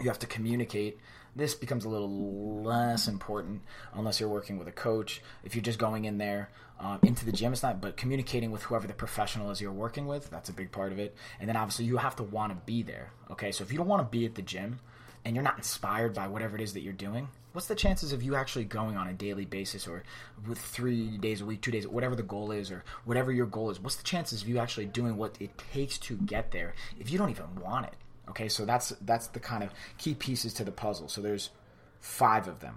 You 0.00 0.08
have 0.08 0.18
to 0.20 0.26
communicate. 0.26 0.98
This 1.34 1.54
becomes 1.54 1.84
a 1.84 1.88
little 1.88 2.62
less 2.62 3.08
important 3.08 3.60
unless 3.92 4.20
you're 4.20 4.28
working 4.28 4.58
with 4.58 4.68
a 4.68 4.72
coach. 4.72 5.22
If 5.44 5.54
you're 5.54 5.62
just 5.62 5.78
going 5.78 6.06
in 6.06 6.16
there 6.16 6.50
um, 6.80 6.98
into 7.02 7.26
the 7.26 7.32
gym, 7.32 7.52
it's 7.52 7.62
not. 7.62 7.80
But 7.80 7.98
communicating 7.98 8.50
with 8.50 8.62
whoever 8.62 8.86
the 8.86 8.94
professional 8.94 9.50
is 9.50 9.60
you're 9.60 9.72
working 9.72 10.06
with, 10.06 10.30
that's 10.30 10.48
a 10.48 10.54
big 10.54 10.72
part 10.72 10.92
of 10.92 10.98
it. 10.98 11.14
And 11.38 11.48
then 11.48 11.56
obviously 11.56 11.84
you 11.84 11.98
have 11.98 12.16
to 12.16 12.22
want 12.22 12.52
to 12.52 12.58
be 12.64 12.82
there. 12.82 13.10
Okay, 13.30 13.52
so 13.52 13.64
if 13.64 13.70
you 13.70 13.76
don't 13.76 13.86
want 13.86 14.00
to 14.00 14.18
be 14.18 14.24
at 14.24 14.34
the 14.34 14.42
gym 14.42 14.80
and 15.26 15.34
you're 15.34 15.42
not 15.42 15.58
inspired 15.58 16.14
by 16.14 16.28
whatever 16.28 16.54
it 16.54 16.62
is 16.62 16.72
that 16.74 16.82
you're 16.82 16.92
doing, 16.92 17.26
what's 17.52 17.66
the 17.66 17.74
chances 17.74 18.12
of 18.12 18.22
you 18.22 18.36
actually 18.36 18.64
going 18.64 18.96
on 18.96 19.08
a 19.08 19.12
daily 19.12 19.44
basis 19.44 19.88
or 19.88 20.04
with 20.46 20.56
three 20.56 21.18
days 21.18 21.40
a 21.40 21.44
week, 21.44 21.60
two 21.60 21.72
days, 21.72 21.84
whatever 21.84 22.14
the 22.14 22.22
goal 22.22 22.52
is, 22.52 22.70
or 22.70 22.84
whatever 23.04 23.32
your 23.32 23.46
goal 23.46 23.68
is? 23.70 23.80
What's 23.80 23.96
the 23.96 24.04
chances 24.04 24.42
of 24.42 24.48
you 24.48 24.60
actually 24.60 24.86
doing 24.86 25.16
what 25.16 25.34
it 25.40 25.50
takes 25.72 25.98
to 25.98 26.16
get 26.16 26.52
there 26.52 26.74
if 27.00 27.10
you 27.10 27.18
don't 27.18 27.30
even 27.30 27.56
want 27.60 27.86
it? 27.86 27.94
Okay, 28.28 28.48
so 28.48 28.64
that's 28.64 28.90
that's 29.00 29.26
the 29.26 29.40
kind 29.40 29.64
of 29.64 29.70
key 29.98 30.14
pieces 30.14 30.54
to 30.54 30.64
the 30.64 30.70
puzzle. 30.70 31.08
So 31.08 31.20
there's 31.20 31.50
five 31.98 32.46
of 32.46 32.60
them. 32.60 32.76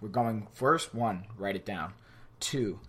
We're 0.00 0.08
going 0.08 0.46
first 0.54 0.94
one, 0.94 1.26
write 1.36 1.54
it 1.54 1.66
down. 1.66 1.92
Two, 2.40 2.80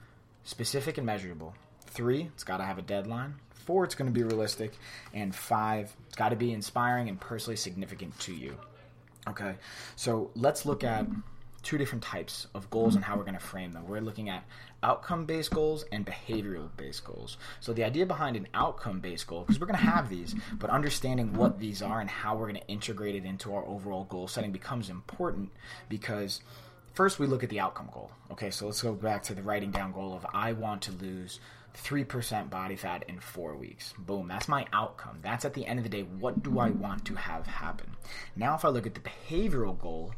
specific 0.45 0.97
and 0.97 1.05
measurable. 1.05 1.53
Three, 1.85 2.29
it's 2.33 2.45
got 2.45 2.57
to 2.57 2.63
have 2.63 2.77
a 2.77 2.81
deadline. 2.81 3.35
Four, 3.71 3.85
it's 3.85 3.95
going 3.95 4.11
to 4.11 4.13
be 4.13 4.21
realistic, 4.21 4.73
and 5.13 5.33
five, 5.33 5.95
it's 6.05 6.17
got 6.17 6.29
to 6.29 6.35
be 6.35 6.51
inspiring 6.51 7.07
and 7.07 7.17
personally 7.17 7.55
significant 7.55 8.19
to 8.19 8.33
you. 8.33 8.57
Okay, 9.29 9.55
so 9.95 10.29
let's 10.35 10.65
look 10.65 10.83
at 10.83 11.07
two 11.63 11.77
different 11.77 12.03
types 12.03 12.47
of 12.53 12.69
goals 12.69 12.95
and 12.95 13.05
how 13.05 13.15
we're 13.15 13.23
going 13.23 13.33
to 13.33 13.39
frame 13.39 13.71
them. 13.71 13.87
We're 13.87 14.01
looking 14.01 14.27
at 14.27 14.43
outcome 14.83 15.25
based 15.25 15.51
goals 15.51 15.85
and 15.89 16.05
behavioral 16.05 16.67
based 16.75 17.05
goals. 17.05 17.37
So, 17.61 17.71
the 17.71 17.85
idea 17.85 18.05
behind 18.05 18.35
an 18.35 18.49
outcome 18.53 18.99
based 18.99 19.25
goal, 19.27 19.45
because 19.45 19.57
we're 19.57 19.67
going 19.67 19.79
to 19.79 19.85
have 19.85 20.09
these, 20.09 20.35
but 20.59 20.69
understanding 20.69 21.31
what 21.31 21.57
these 21.57 21.81
are 21.81 22.01
and 22.01 22.09
how 22.09 22.35
we're 22.35 22.49
going 22.49 22.59
to 22.59 22.67
integrate 22.67 23.15
it 23.15 23.23
into 23.23 23.55
our 23.55 23.65
overall 23.65 24.03
goal 24.03 24.27
setting 24.27 24.51
becomes 24.51 24.89
important 24.89 25.49
because 25.87 26.41
first 26.93 27.19
we 27.19 27.25
look 27.25 27.41
at 27.41 27.49
the 27.49 27.61
outcome 27.61 27.87
goal. 27.93 28.11
Okay, 28.31 28.51
so 28.51 28.65
let's 28.65 28.81
go 28.81 28.91
back 28.91 29.23
to 29.23 29.33
the 29.33 29.41
writing 29.41 29.71
down 29.71 29.93
goal 29.93 30.13
of 30.13 30.25
I 30.33 30.51
want 30.51 30.81
to 30.81 30.91
lose 30.91 31.39
3% 31.73 32.49
body 32.49 32.75
fat 32.75 33.05
in 33.07 33.19
four 33.19 33.55
weeks. 33.55 33.93
Boom, 33.97 34.27
that's 34.27 34.47
my 34.47 34.65
outcome. 34.73 35.19
That's 35.21 35.45
at 35.45 35.53
the 35.53 35.65
end 35.65 35.79
of 35.79 35.83
the 35.83 35.89
day, 35.89 36.03
what 36.03 36.43
do 36.43 36.59
I 36.59 36.69
want 36.69 37.05
to 37.05 37.15
have 37.15 37.47
happen? 37.47 37.95
Now, 38.35 38.55
if 38.55 38.65
I 38.65 38.69
look 38.69 38.85
at 38.85 38.93
the 38.93 39.01
behavioral 39.01 39.79
goal, 39.79 40.13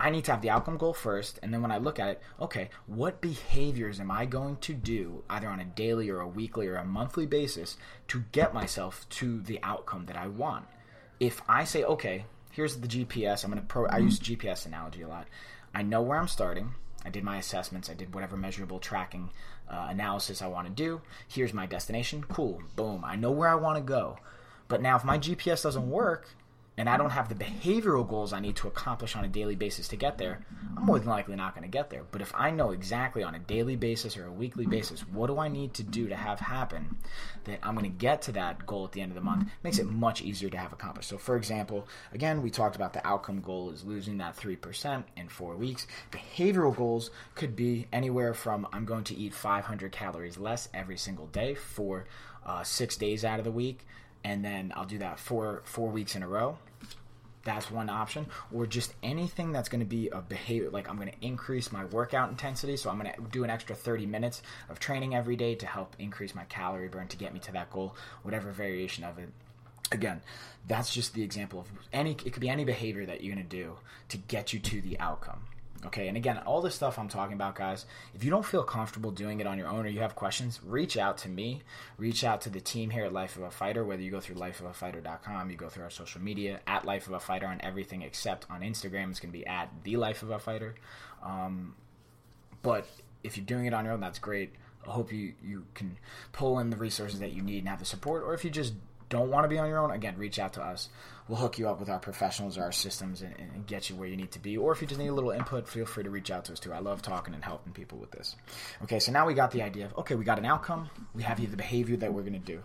I 0.00 0.10
need 0.10 0.24
to 0.26 0.30
have 0.30 0.42
the 0.42 0.50
outcome 0.50 0.76
goal 0.76 0.94
first, 0.94 1.40
and 1.42 1.52
then 1.52 1.60
when 1.60 1.72
I 1.72 1.78
look 1.78 1.98
at 1.98 2.08
it, 2.08 2.22
okay, 2.40 2.70
what 2.86 3.20
behaviors 3.20 3.98
am 3.98 4.12
I 4.12 4.26
going 4.26 4.56
to 4.58 4.72
do 4.72 5.24
either 5.28 5.48
on 5.48 5.58
a 5.58 5.64
daily 5.64 6.08
or 6.08 6.20
a 6.20 6.28
weekly 6.28 6.68
or 6.68 6.76
a 6.76 6.84
monthly 6.84 7.26
basis 7.26 7.76
to 8.08 8.22
get 8.30 8.54
myself 8.54 9.08
to 9.10 9.40
the 9.40 9.58
outcome 9.62 10.06
that 10.06 10.16
I 10.16 10.28
want? 10.28 10.66
If 11.18 11.42
I 11.48 11.64
say, 11.64 11.82
okay, 11.82 12.26
here's 12.52 12.76
the 12.76 12.86
GPS, 12.86 13.44
I'm 13.44 13.52
to 13.52 13.60
pro, 13.62 13.86
I 13.86 13.98
use 13.98 14.20
GPS 14.20 14.66
analogy 14.66 15.02
a 15.02 15.08
lot. 15.08 15.26
I 15.74 15.82
know 15.82 16.02
where 16.02 16.18
I'm 16.18 16.28
starting. 16.28 16.74
I 17.04 17.10
did 17.10 17.24
my 17.24 17.36
assessments. 17.36 17.88
I 17.88 17.94
did 17.94 18.14
whatever 18.14 18.36
measurable 18.36 18.78
tracking 18.78 19.30
uh, 19.70 19.86
analysis 19.90 20.42
I 20.42 20.46
want 20.46 20.66
to 20.66 20.72
do. 20.72 21.00
Here's 21.26 21.54
my 21.54 21.66
destination. 21.66 22.24
Cool. 22.28 22.62
Boom. 22.76 23.04
I 23.04 23.16
know 23.16 23.30
where 23.30 23.48
I 23.48 23.54
want 23.54 23.76
to 23.76 23.82
go. 23.82 24.18
But 24.66 24.82
now, 24.82 24.96
if 24.96 25.04
my 25.04 25.18
GPS 25.18 25.62
doesn't 25.62 25.88
work, 25.88 26.28
and 26.78 26.88
I 26.88 26.96
don't 26.96 27.10
have 27.10 27.28
the 27.28 27.34
behavioral 27.34 28.08
goals 28.08 28.32
I 28.32 28.38
need 28.38 28.54
to 28.56 28.68
accomplish 28.68 29.16
on 29.16 29.24
a 29.24 29.28
daily 29.28 29.56
basis 29.56 29.88
to 29.88 29.96
get 29.96 30.16
there, 30.16 30.46
I'm 30.76 30.86
more 30.86 31.00
than 31.00 31.08
likely 31.08 31.34
not 31.34 31.56
going 31.56 31.68
to 31.68 31.76
get 31.76 31.90
there. 31.90 32.04
But 32.12 32.22
if 32.22 32.32
I 32.36 32.52
know 32.52 32.70
exactly 32.70 33.24
on 33.24 33.34
a 33.34 33.40
daily 33.40 33.74
basis 33.74 34.16
or 34.16 34.26
a 34.26 34.32
weekly 34.32 34.64
basis 34.64 35.00
what 35.00 35.26
do 35.26 35.40
I 35.40 35.48
need 35.48 35.74
to 35.74 35.82
do 35.82 36.08
to 36.08 36.14
have 36.14 36.38
happen 36.38 36.96
that 37.44 37.58
I'm 37.64 37.74
going 37.74 37.90
to 37.90 37.98
get 37.98 38.22
to 38.22 38.32
that 38.32 38.64
goal 38.64 38.84
at 38.84 38.92
the 38.92 39.00
end 39.00 39.10
of 39.10 39.16
the 39.16 39.20
month, 39.20 39.48
makes 39.64 39.80
it 39.80 39.86
much 39.86 40.22
easier 40.22 40.48
to 40.50 40.56
have 40.56 40.72
accomplished. 40.72 41.08
So, 41.08 41.18
for 41.18 41.36
example, 41.36 41.88
again, 42.12 42.42
we 42.42 42.50
talked 42.50 42.76
about 42.76 42.92
the 42.92 43.04
outcome 43.04 43.40
goal 43.40 43.70
is 43.70 43.84
losing 43.84 44.18
that 44.18 44.36
3% 44.36 45.02
in 45.16 45.28
four 45.28 45.56
weeks. 45.56 45.88
Behavioral 46.12 46.76
goals 46.76 47.10
could 47.34 47.56
be 47.56 47.88
anywhere 47.92 48.34
from 48.34 48.68
I'm 48.72 48.84
going 48.84 49.04
to 49.04 49.16
eat 49.16 49.34
500 49.34 49.90
calories 49.90 50.38
less 50.38 50.68
every 50.72 50.96
single 50.96 51.26
day 51.26 51.56
for 51.56 52.06
uh, 52.46 52.62
six 52.62 52.96
days 52.96 53.24
out 53.24 53.40
of 53.40 53.44
the 53.44 53.50
week 53.50 53.84
and 54.24 54.44
then 54.44 54.72
I'll 54.76 54.84
do 54.84 54.98
that 54.98 55.18
four 55.18 55.62
four 55.64 55.90
weeks 55.90 56.16
in 56.16 56.22
a 56.22 56.28
row 56.28 56.58
that's 57.44 57.70
one 57.70 57.88
option 57.88 58.26
or 58.52 58.66
just 58.66 58.94
anything 59.02 59.52
that's 59.52 59.68
going 59.68 59.80
to 59.80 59.86
be 59.86 60.08
a 60.08 60.20
behavior 60.20 60.70
like 60.70 60.88
i'm 60.88 60.96
going 60.96 61.10
to 61.10 61.26
increase 61.26 61.72
my 61.72 61.84
workout 61.86 62.30
intensity 62.30 62.76
so 62.76 62.90
i'm 62.90 62.98
going 62.98 63.12
to 63.12 63.20
do 63.30 63.44
an 63.44 63.50
extra 63.50 63.74
30 63.74 64.06
minutes 64.06 64.42
of 64.68 64.78
training 64.78 65.14
every 65.14 65.36
day 65.36 65.54
to 65.54 65.66
help 65.66 65.94
increase 65.98 66.34
my 66.34 66.44
calorie 66.44 66.88
burn 66.88 67.08
to 67.08 67.16
get 67.16 67.32
me 67.32 67.40
to 67.40 67.52
that 67.52 67.70
goal 67.70 67.94
whatever 68.22 68.50
variation 68.50 69.04
of 69.04 69.18
it. 69.18 69.28
Again 69.90 70.20
that's 70.66 70.92
just 70.92 71.14
the 71.14 71.22
example 71.22 71.60
of 71.60 71.66
any 71.92 72.12
it 72.12 72.32
could 72.32 72.40
be 72.40 72.48
any 72.48 72.64
behavior 72.64 73.06
that 73.06 73.22
you're 73.22 73.34
going 73.34 73.46
to 73.46 73.56
do 73.56 73.76
to 74.10 74.18
get 74.18 74.52
you 74.52 74.58
to 74.58 74.80
the 74.82 74.98
outcome 75.00 75.40
Okay, 75.86 76.08
and 76.08 76.16
again, 76.16 76.38
all 76.38 76.60
this 76.60 76.74
stuff 76.74 76.98
I'm 76.98 77.08
talking 77.08 77.34
about, 77.34 77.54
guys, 77.54 77.86
if 78.12 78.24
you 78.24 78.30
don't 78.30 78.44
feel 78.44 78.64
comfortable 78.64 79.12
doing 79.12 79.38
it 79.38 79.46
on 79.46 79.58
your 79.58 79.68
own 79.68 79.86
or 79.86 79.88
you 79.88 80.00
have 80.00 80.16
questions, 80.16 80.58
reach 80.64 80.96
out 80.96 81.18
to 81.18 81.28
me. 81.28 81.62
Reach 81.98 82.24
out 82.24 82.40
to 82.42 82.50
the 82.50 82.60
team 82.60 82.90
here 82.90 83.04
at 83.04 83.12
Life 83.12 83.36
of 83.36 83.42
a 83.44 83.50
Fighter, 83.50 83.84
whether 83.84 84.02
you 84.02 84.10
go 84.10 84.20
through 84.20 84.34
lifeofafighter.com, 84.36 85.50
you 85.50 85.56
go 85.56 85.68
through 85.68 85.84
our 85.84 85.90
social 85.90 86.20
media, 86.20 86.60
at 86.66 86.84
Life 86.84 87.06
of 87.06 87.12
a 87.12 87.20
Fighter 87.20 87.46
on 87.46 87.60
everything 87.62 88.02
except 88.02 88.44
on 88.50 88.62
Instagram. 88.62 89.10
It's 89.10 89.20
going 89.20 89.32
to 89.32 89.38
be 89.38 89.46
at 89.46 89.70
The 89.84 89.96
Life 89.96 90.22
of 90.24 90.30
a 90.30 90.40
Fighter. 90.40 90.74
Um, 91.22 91.76
but 92.62 92.84
if 93.22 93.36
you're 93.36 93.46
doing 93.46 93.66
it 93.66 93.72
on 93.72 93.84
your 93.84 93.94
own, 93.94 94.00
that's 94.00 94.18
great. 94.18 94.50
I 94.84 94.90
hope 94.90 95.12
you, 95.12 95.34
you 95.44 95.64
can 95.74 95.96
pull 96.32 96.58
in 96.58 96.70
the 96.70 96.76
resources 96.76 97.20
that 97.20 97.32
you 97.32 97.42
need 97.42 97.58
and 97.58 97.68
have 97.68 97.78
the 97.78 97.84
support, 97.84 98.24
or 98.24 98.34
if 98.34 98.44
you 98.44 98.50
just 98.50 98.74
don't 99.08 99.30
want 99.30 99.44
to 99.44 99.48
be 99.48 99.58
on 99.58 99.68
your 99.68 99.78
own, 99.78 99.90
again, 99.90 100.16
reach 100.16 100.38
out 100.38 100.54
to 100.54 100.62
us. 100.62 100.88
We'll 101.28 101.38
hook 101.38 101.58
you 101.58 101.68
up 101.68 101.80
with 101.80 101.88
our 101.88 101.98
professionals 101.98 102.56
or 102.56 102.62
our 102.62 102.72
systems 102.72 103.22
and, 103.22 103.34
and, 103.38 103.66
get 103.66 103.90
you 103.90 103.96
where 103.96 104.08
you 104.08 104.16
need 104.16 104.32
to 104.32 104.38
be. 104.38 104.56
Or 104.56 104.72
if 104.72 104.80
you 104.80 104.86
just 104.86 104.98
need 104.98 105.08
a 105.08 105.14
little 105.14 105.30
input, 105.30 105.68
feel 105.68 105.84
free 105.84 106.04
to 106.04 106.10
reach 106.10 106.30
out 106.30 106.46
to 106.46 106.52
us 106.52 106.60
too. 106.60 106.72
I 106.72 106.78
love 106.78 107.02
talking 107.02 107.34
and 107.34 107.44
helping 107.44 107.72
people 107.72 107.98
with 107.98 108.10
this. 108.10 108.34
Okay, 108.82 108.98
so 108.98 109.12
now 109.12 109.26
we 109.26 109.34
got 109.34 109.50
the 109.50 109.62
idea 109.62 109.86
of 109.86 109.98
okay, 109.98 110.14
we 110.14 110.24
got 110.24 110.38
an 110.38 110.46
outcome, 110.46 110.88
we 111.14 111.22
have 111.22 111.38
the 111.38 111.56
behavior 111.56 111.96
that 111.98 112.12
we're 112.12 112.22
going 112.22 112.32
to 112.32 112.38
do. 112.38 112.62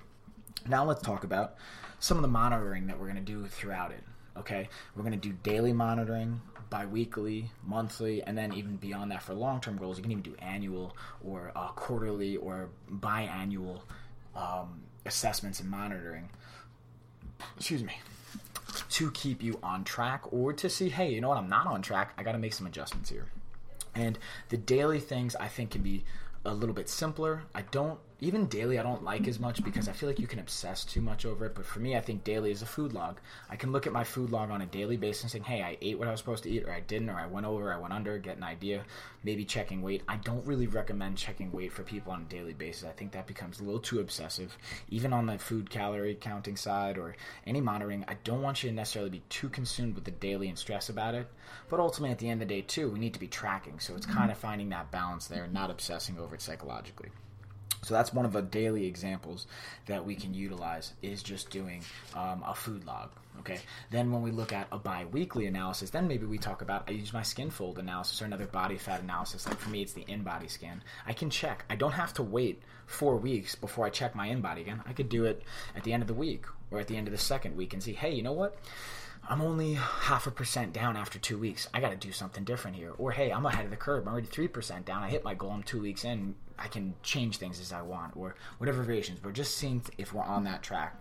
Now 0.67 0.85
let's 0.85 1.01
talk 1.01 1.23
about 1.25 1.55
some 1.99 2.17
of 2.17 2.21
the 2.21 2.29
monitoring 2.29 2.87
that 2.87 2.99
we're 2.99 3.11
going 3.11 3.23
to 3.23 3.31
do 3.31 3.47
throughout 3.47 3.91
it. 3.91 4.03
Okay, 4.37 4.69
we're 4.95 5.03
going 5.03 5.19
to 5.19 5.29
do 5.29 5.35
daily 5.43 5.73
monitoring, 5.73 6.41
bi-weekly, 6.69 7.51
monthly, 7.63 8.23
and 8.23 8.37
then 8.37 8.53
even 8.53 8.77
beyond 8.77 9.11
that 9.11 9.21
for 9.21 9.33
long-term 9.33 9.77
goals, 9.77 9.97
you 9.97 10.03
can 10.03 10.11
even 10.11 10.23
do 10.23 10.35
annual 10.39 10.95
or 11.23 11.51
uh, 11.55 11.67
quarterly 11.67 12.37
or 12.37 12.69
biannual 12.89 13.81
um, 14.35 14.81
assessments 15.05 15.59
and 15.59 15.69
monitoring. 15.69 16.29
Excuse 17.57 17.83
me. 17.83 17.99
To 18.89 19.11
keep 19.11 19.43
you 19.43 19.59
on 19.61 19.83
track 19.83 20.23
or 20.31 20.53
to 20.53 20.69
see, 20.69 20.89
hey, 20.89 21.11
you 21.13 21.21
know 21.21 21.29
what, 21.29 21.37
I'm 21.37 21.49
not 21.49 21.67
on 21.67 21.81
track. 21.81 22.13
I 22.17 22.23
got 22.23 22.31
to 22.31 22.37
make 22.37 22.53
some 22.53 22.65
adjustments 22.65 23.09
here. 23.09 23.27
And 23.95 24.17
the 24.49 24.57
daily 24.57 24.99
things 24.99 25.35
I 25.35 25.47
think 25.47 25.71
can 25.71 25.81
be 25.81 26.03
a 26.45 26.53
little 26.53 26.75
bit 26.75 26.89
simpler. 26.89 27.43
I 27.53 27.61
don't 27.63 27.99
even 28.23 28.45
daily 28.45 28.79
I 28.79 28.83
don't 28.83 29.03
like 29.03 29.27
as 29.27 29.37
much 29.37 29.61
because 29.65 29.89
I 29.89 29.91
feel 29.91 30.07
like 30.07 30.17
you 30.17 30.27
can 30.27 30.39
obsess 30.39 30.85
too 30.85 31.01
much 31.01 31.25
over 31.25 31.45
it. 31.45 31.55
But 31.55 31.65
for 31.65 31.79
me, 31.79 31.97
I 31.97 31.99
think 31.99 32.23
daily 32.23 32.51
is 32.51 32.61
a 32.61 32.65
food 32.65 32.93
log. 32.93 33.19
I 33.49 33.57
can 33.57 33.73
look 33.73 33.85
at 33.85 33.91
my 33.91 34.05
food 34.05 34.31
log 34.31 34.49
on 34.49 34.61
a 34.61 34.65
daily 34.65 34.95
basis 34.95 35.23
and 35.23 35.31
saying, 35.31 35.43
hey, 35.43 35.61
I 35.61 35.77
ate 35.81 35.99
what 35.99 36.07
I 36.07 36.11
was 36.11 36.21
supposed 36.21 36.43
to 36.43 36.49
eat, 36.49 36.63
or 36.63 36.71
I 36.71 36.79
didn't, 36.79 37.09
or 37.09 37.19
I 37.19 37.27
went 37.27 37.45
over, 37.45 37.69
or 37.69 37.73
I 37.73 37.77
went 37.77 37.93
under, 37.93 38.17
get 38.17 38.37
an 38.37 38.43
idea, 38.43 38.85
maybe 39.25 39.43
checking 39.43 39.81
weight. 39.81 40.03
I 40.07 40.15
don't 40.15 40.45
really 40.45 40.67
recommend 40.67 41.17
checking 41.17 41.51
weight 41.51 41.73
for 41.73 41.83
people 41.83 42.13
on 42.13 42.21
a 42.21 42.33
daily 42.33 42.53
basis. 42.53 42.85
I 42.85 42.93
think 42.93 43.11
that 43.11 43.27
becomes 43.27 43.59
a 43.59 43.63
little 43.63 43.81
too 43.81 43.99
obsessive. 43.99 44.57
Even 44.89 45.11
on 45.11 45.25
the 45.25 45.37
food 45.37 45.69
calorie 45.69 46.15
counting 46.15 46.55
side 46.55 46.97
or 46.97 47.17
any 47.45 47.59
monitoring, 47.59 48.05
I 48.07 48.15
don't 48.23 48.41
want 48.41 48.63
you 48.63 48.69
to 48.69 48.75
necessarily 48.75 49.11
be 49.11 49.23
too 49.27 49.49
consumed 49.49 49.95
with 49.95 50.05
the 50.05 50.11
daily 50.11 50.47
and 50.47 50.57
stress 50.57 50.87
about 50.87 51.13
it. 51.13 51.27
But 51.69 51.81
ultimately, 51.81 52.11
at 52.11 52.19
the 52.19 52.29
end 52.29 52.41
of 52.41 52.47
the 52.47 52.55
day, 52.55 52.61
too, 52.61 52.89
we 52.89 52.99
need 52.99 53.13
to 53.15 53.19
be 53.19 53.27
tracking. 53.27 53.79
So 53.79 53.95
it's 53.95 54.05
mm-hmm. 54.05 54.17
kind 54.17 54.31
of 54.31 54.37
finding 54.37 54.69
that 54.69 54.91
balance 54.91 55.27
there, 55.27 55.47
not 55.47 55.69
obsessing 55.69 56.17
over 56.17 56.35
it 56.35 56.41
psychologically. 56.41 57.09
So 57.83 57.93
that's 57.93 58.13
one 58.13 58.25
of 58.25 58.33
the 58.33 58.41
daily 58.41 58.85
examples 58.85 59.47
that 59.87 60.05
we 60.05 60.15
can 60.15 60.33
utilize 60.33 60.93
is 61.01 61.21
just 61.21 61.49
doing 61.49 61.81
um, 62.15 62.43
a 62.45 62.55
food 62.55 62.85
log. 62.85 63.09
Okay. 63.39 63.59
Then 63.91 64.11
when 64.11 64.21
we 64.21 64.31
look 64.31 64.53
at 64.53 64.67
a 64.71 64.77
bi-weekly 64.77 65.47
analysis, 65.47 65.89
then 65.89 66.07
maybe 66.07 66.25
we 66.25 66.37
talk 66.37 66.61
about 66.61 66.83
I 66.87 66.91
use 66.91 67.13
my 67.13 67.23
skin 67.23 67.49
fold 67.49 67.79
analysis 67.79 68.21
or 68.21 68.25
another 68.25 68.45
body 68.45 68.77
fat 68.77 69.01
analysis. 69.01 69.47
Like 69.47 69.57
for 69.57 69.69
me, 69.69 69.81
it's 69.81 69.93
the 69.93 70.05
InBody 70.05 70.49
scan. 70.49 70.81
I 71.05 71.13
can 71.13 71.29
check. 71.29 71.65
I 71.69 71.75
don't 71.75 71.93
have 71.93 72.13
to 72.15 72.23
wait 72.23 72.61
four 72.85 73.17
weeks 73.17 73.55
before 73.55 73.85
I 73.85 73.89
check 73.89 74.15
my 74.15 74.29
InBody 74.29 74.61
again. 74.61 74.81
I 74.85 74.93
could 74.93 75.09
do 75.09 75.25
it 75.25 75.41
at 75.75 75.83
the 75.83 75.93
end 75.93 76.03
of 76.03 76.07
the 76.07 76.13
week 76.13 76.45
or 76.71 76.79
at 76.79 76.87
the 76.87 76.95
end 76.95 77.07
of 77.07 77.11
the 77.11 77.17
second 77.17 77.57
week 77.57 77.73
and 77.73 77.81
see, 77.81 77.93
hey, 77.93 78.13
you 78.13 78.21
know 78.21 78.33
what? 78.33 78.57
I'm 79.27 79.41
only 79.41 79.75
half 79.75 80.27
a 80.27 80.31
percent 80.31 80.73
down 80.73 80.97
after 80.97 81.17
two 81.17 81.37
weeks. 81.37 81.69
I 81.73 81.79
got 81.79 81.91
to 81.91 81.95
do 81.95 82.11
something 82.11 82.43
different 82.43 82.75
here. 82.75 82.91
Or 82.97 83.11
hey, 83.11 83.31
I'm 83.31 83.45
ahead 83.45 83.63
of 83.63 83.71
the 83.71 83.77
curve. 83.77 84.05
I'm 84.05 84.11
already 84.11 84.27
three 84.27 84.49
percent 84.49 84.85
down. 84.85 85.01
I 85.01 85.09
hit 85.09 85.23
my 85.23 85.33
goal. 85.33 85.51
I'm 85.51 85.63
two 85.63 85.81
weeks 85.81 86.03
in. 86.03 86.35
I 86.57 86.67
can 86.67 86.95
change 87.03 87.37
things 87.37 87.59
as 87.59 87.71
I 87.71 87.81
want, 87.81 88.15
or 88.15 88.35
whatever 88.57 88.83
variations. 88.83 89.23
We're 89.23 89.31
just 89.31 89.57
seeing 89.57 89.81
if 89.97 90.13
we're 90.13 90.23
on 90.23 90.43
that 90.45 90.63
track. 90.63 90.99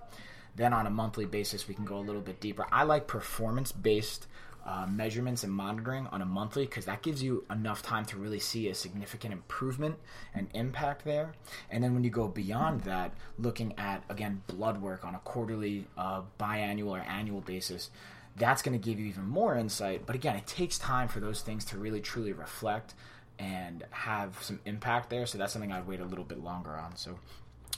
Then 0.54 0.73
on 0.73 0.87
a 0.87 0.90
monthly 0.90 1.25
basis, 1.25 1.66
we 1.66 1.75
can 1.75 1.85
go 1.85 1.97
a 1.97 2.00
little 2.00 2.21
bit 2.21 2.40
deeper. 2.40 2.66
I 2.71 2.82
like 2.82 3.06
performance 3.06 3.73
based 3.73 4.26
uh, 4.64 4.87
measurements 4.87 5.42
and 5.42 5.52
monitoring 5.52 6.06
on 6.09 6.23
a 6.23 6.26
monthly 6.26 6.64
because 6.66 6.85
that 6.85 7.02
gives 7.02 7.23
you 7.23 7.44
enough 7.50 7.82
time 7.82 8.04
to 8.06 8.16
really 8.16 8.38
see 8.38 8.68
a 8.68 8.75
significant 8.75 9.32
improvement 9.32 9.97
and 10.35 10.49
impact 10.54 11.04
there. 11.04 11.32
And 11.71 11.82
then 11.82 11.94
when 11.94 12.04
you 12.04 12.11
go 12.11 12.28
beyond 12.28 12.82
that, 12.82 13.12
looking 13.38 13.75
at 13.78 14.04
again 14.09 14.42
blood 14.47 14.80
work 14.80 15.04
on 15.04 15.14
a 15.14 15.18
quarterly, 15.21 15.87
uh, 15.97 16.23
biannual, 16.38 16.90
or 16.90 17.00
annual 17.00 17.40
basis, 17.40 17.90
that's 18.37 18.62
going 18.62 18.78
to 18.78 18.85
give 18.85 18.99
you 19.00 19.06
even 19.06 19.26
more 19.26 19.56
insight. 19.56 20.06
But 20.06 20.14
again, 20.14 20.37
it 20.37 20.47
takes 20.47 20.78
time 20.78 21.09
for 21.09 21.21
those 21.21 21.42
things 21.42 21.64
to 21.66 21.78
really 21.78 22.00
truly 22.00 22.32
reflect 22.32 22.94
and 23.39 23.85
have 23.91 24.43
some 24.43 24.61
impact 24.65 25.11
there. 25.11 25.27
So 25.27 25.39
that's 25.39 25.53
something 25.53 25.73
I'd 25.73 25.87
wait 25.87 26.01
a 26.01 26.05
little 26.05 26.25
bit 26.25 26.43
longer 26.43 26.71
on. 26.71 26.97
So 26.97 27.19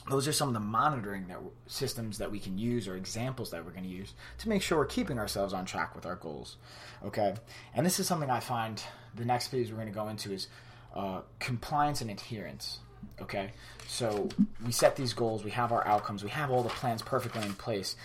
those 0.09 0.27
are 0.27 0.33
some 0.33 0.49
of 0.49 0.53
the 0.53 0.59
monitoring 0.59 1.27
that 1.27 1.39
systems 1.67 2.19
that 2.19 2.31
we 2.31 2.39
can 2.39 2.57
use 2.57 2.87
or 2.87 2.95
examples 2.95 3.51
that 3.51 3.65
we're 3.65 3.71
going 3.71 3.83
to 3.83 3.89
use 3.89 4.13
to 4.39 4.49
make 4.49 4.61
sure 4.61 4.77
we're 4.77 4.85
keeping 4.85 5.17
ourselves 5.17 5.53
on 5.53 5.65
track 5.65 5.95
with 5.95 6.05
our 6.05 6.15
goals. 6.15 6.57
Okay, 7.03 7.33
and 7.73 7.85
this 7.85 7.99
is 7.99 8.07
something 8.07 8.29
I 8.29 8.39
find 8.39 8.81
the 9.15 9.25
next 9.25 9.47
phase 9.47 9.71
we're 9.71 9.77
going 9.77 9.87
to 9.87 9.93
go 9.93 10.07
into 10.07 10.31
is 10.31 10.47
uh, 10.95 11.21
compliance 11.39 12.01
and 12.01 12.11
adherence. 12.11 12.79
Okay, 13.21 13.51
so 13.87 14.29
we 14.65 14.71
set 14.71 14.95
these 14.95 15.13
goals, 15.13 15.43
we 15.43 15.51
have 15.51 15.71
our 15.71 15.85
outcomes, 15.87 16.23
we 16.23 16.29
have 16.29 16.51
all 16.51 16.63
the 16.63 16.69
plans 16.69 17.01
perfectly 17.01 17.43
in 17.43 17.53
place. 17.53 17.95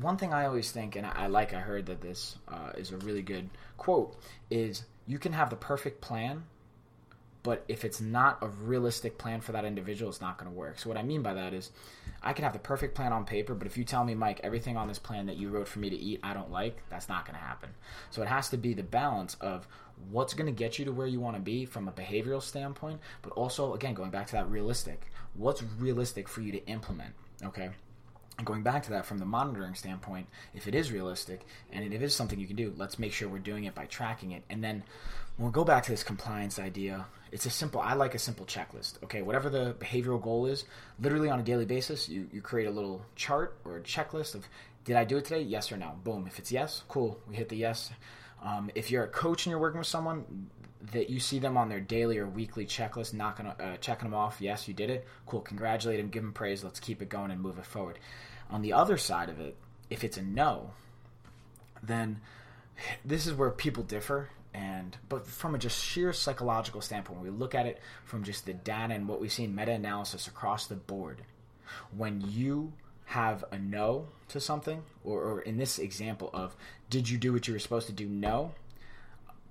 One 0.00 0.16
thing 0.16 0.32
I 0.32 0.46
always 0.46 0.70
think, 0.70 0.96
and 0.96 1.06
I 1.06 1.26
like, 1.26 1.54
I 1.54 1.60
heard 1.60 1.86
that 1.86 2.00
this 2.00 2.36
uh, 2.48 2.72
is 2.76 2.92
a 2.92 2.98
really 2.98 3.22
good 3.22 3.50
quote, 3.76 4.16
is 4.50 4.84
you 5.06 5.18
can 5.18 5.32
have 5.32 5.50
the 5.50 5.56
perfect 5.56 6.00
plan, 6.00 6.44
but 7.42 7.64
if 7.68 7.84
it's 7.84 8.00
not 8.00 8.38
a 8.42 8.48
realistic 8.48 9.18
plan 9.18 9.40
for 9.40 9.52
that 9.52 9.64
individual, 9.64 10.10
it's 10.10 10.20
not 10.20 10.38
going 10.38 10.50
to 10.50 10.56
work. 10.56 10.78
So 10.78 10.88
what 10.88 10.98
I 10.98 11.02
mean 11.02 11.22
by 11.22 11.34
that 11.34 11.54
is, 11.54 11.70
I 12.22 12.32
can 12.32 12.44
have 12.44 12.52
the 12.52 12.58
perfect 12.58 12.94
plan 12.94 13.12
on 13.12 13.24
paper, 13.24 13.54
but 13.54 13.66
if 13.66 13.76
you 13.76 13.84
tell 13.84 14.04
me, 14.04 14.14
Mike, 14.14 14.40
everything 14.44 14.76
on 14.76 14.86
this 14.86 14.98
plan 14.98 15.26
that 15.26 15.36
you 15.36 15.48
wrote 15.48 15.68
for 15.68 15.80
me 15.80 15.90
to 15.90 15.96
eat, 15.96 16.20
I 16.22 16.34
don't 16.34 16.52
like, 16.52 16.82
that's 16.88 17.08
not 17.08 17.24
going 17.24 17.38
to 17.38 17.44
happen. 17.44 17.70
So 18.10 18.22
it 18.22 18.28
has 18.28 18.48
to 18.50 18.56
be 18.56 18.74
the 18.74 18.82
balance 18.82 19.36
of 19.40 19.66
what's 20.10 20.34
going 20.34 20.46
to 20.46 20.52
get 20.52 20.78
you 20.78 20.84
to 20.84 20.92
where 20.92 21.06
you 21.06 21.20
want 21.20 21.36
to 21.36 21.42
be 21.42 21.64
from 21.64 21.88
a 21.88 21.92
behavioral 21.92 22.42
standpoint, 22.42 23.00
but 23.22 23.32
also, 23.32 23.74
again, 23.74 23.94
going 23.94 24.10
back 24.10 24.26
to 24.28 24.32
that 24.32 24.48
realistic. 24.50 25.10
What's 25.34 25.62
realistic 25.62 26.28
for 26.28 26.42
you 26.42 26.52
to 26.52 26.66
implement? 26.66 27.14
Okay 27.44 27.70
going 28.44 28.62
back 28.62 28.82
to 28.84 28.90
that 28.90 29.06
from 29.06 29.18
the 29.18 29.24
monitoring 29.24 29.74
standpoint, 29.74 30.26
if 30.54 30.66
it 30.66 30.74
is 30.74 30.90
realistic 30.90 31.46
and 31.72 31.84
if 31.84 32.00
it 32.00 32.04
is 32.04 32.14
something 32.14 32.38
you 32.38 32.46
can 32.46 32.56
do, 32.56 32.72
let's 32.76 32.98
make 32.98 33.12
sure 33.12 33.28
we're 33.28 33.38
doing 33.38 33.64
it 33.64 33.74
by 33.74 33.86
tracking 33.86 34.32
it. 34.32 34.42
And 34.48 34.62
then 34.64 34.82
when 35.36 35.48
we 35.48 35.52
go 35.52 35.64
back 35.64 35.82
to 35.84 35.90
this 35.90 36.02
compliance 36.02 36.58
idea, 36.58 37.06
it's 37.30 37.46
a 37.46 37.50
simple, 37.50 37.80
I 37.80 37.94
like 37.94 38.14
a 38.14 38.18
simple 38.18 38.46
checklist. 38.46 39.02
Okay, 39.04 39.22
whatever 39.22 39.48
the 39.48 39.74
behavioral 39.78 40.20
goal 40.20 40.46
is, 40.46 40.64
literally 40.98 41.28
on 41.28 41.40
a 41.40 41.42
daily 41.42 41.64
basis, 41.64 42.08
you, 42.08 42.28
you 42.32 42.40
create 42.40 42.66
a 42.66 42.70
little 42.70 43.02
chart 43.16 43.56
or 43.64 43.76
a 43.76 43.80
checklist 43.80 44.34
of 44.34 44.46
did 44.84 44.96
I 44.96 45.04
do 45.04 45.16
it 45.16 45.24
today? 45.24 45.42
Yes 45.42 45.70
or 45.70 45.76
no? 45.76 45.92
Boom. 46.02 46.26
If 46.26 46.38
it's 46.38 46.50
yes, 46.50 46.82
cool. 46.88 47.20
We 47.28 47.36
hit 47.36 47.48
the 47.48 47.56
yes. 47.56 47.90
Um, 48.42 48.70
if 48.74 48.90
you're 48.90 49.04
a 49.04 49.08
coach 49.08 49.46
and 49.46 49.52
you're 49.52 49.60
working 49.60 49.78
with 49.78 49.86
someone, 49.86 50.48
that 50.90 51.08
you 51.08 51.20
see 51.20 51.38
them 51.38 51.56
on 51.56 51.68
their 51.68 51.80
daily 51.80 52.18
or 52.18 52.26
weekly 52.26 52.66
checklist, 52.66 53.14
knocking, 53.14 53.46
uh, 53.46 53.76
checking 53.76 54.10
them 54.10 54.18
off. 54.18 54.40
Yes, 54.40 54.66
you 54.66 54.74
did 54.74 54.90
it. 54.90 55.06
Cool. 55.26 55.40
Congratulate 55.40 55.98
them. 55.98 56.08
Give 56.08 56.22
them 56.22 56.32
praise. 56.32 56.64
Let's 56.64 56.80
keep 56.80 57.00
it 57.00 57.08
going 57.08 57.30
and 57.30 57.40
move 57.40 57.58
it 57.58 57.66
forward. 57.66 57.98
On 58.50 58.62
the 58.62 58.72
other 58.72 58.96
side 58.98 59.28
of 59.28 59.40
it, 59.40 59.56
if 59.90 60.02
it's 60.02 60.16
a 60.16 60.22
no, 60.22 60.72
then 61.82 62.20
this 63.04 63.26
is 63.26 63.34
where 63.34 63.50
people 63.50 63.84
differ. 63.84 64.30
And 64.54 64.96
but 65.08 65.26
from 65.26 65.54
a 65.54 65.58
just 65.58 65.82
sheer 65.82 66.12
psychological 66.12 66.80
standpoint, 66.80 67.22
we 67.22 67.30
look 67.30 67.54
at 67.54 67.66
it 67.66 67.80
from 68.04 68.24
just 68.24 68.44
the 68.44 68.52
data 68.52 68.92
and 68.92 69.08
what 69.08 69.20
we've 69.20 69.32
seen 69.32 69.54
meta-analysis 69.54 70.26
across 70.26 70.66
the 70.66 70.74
board, 70.74 71.22
when 71.96 72.20
you 72.20 72.72
have 73.06 73.44
a 73.50 73.58
no 73.58 74.08
to 74.28 74.40
something, 74.40 74.82
or, 75.04 75.22
or 75.22 75.40
in 75.40 75.56
this 75.56 75.78
example 75.78 76.30
of 76.34 76.54
did 76.90 77.08
you 77.08 77.18
do 77.18 77.32
what 77.32 77.46
you 77.46 77.54
were 77.54 77.58
supposed 77.58 77.86
to 77.86 77.92
do? 77.92 78.06
No, 78.06 78.52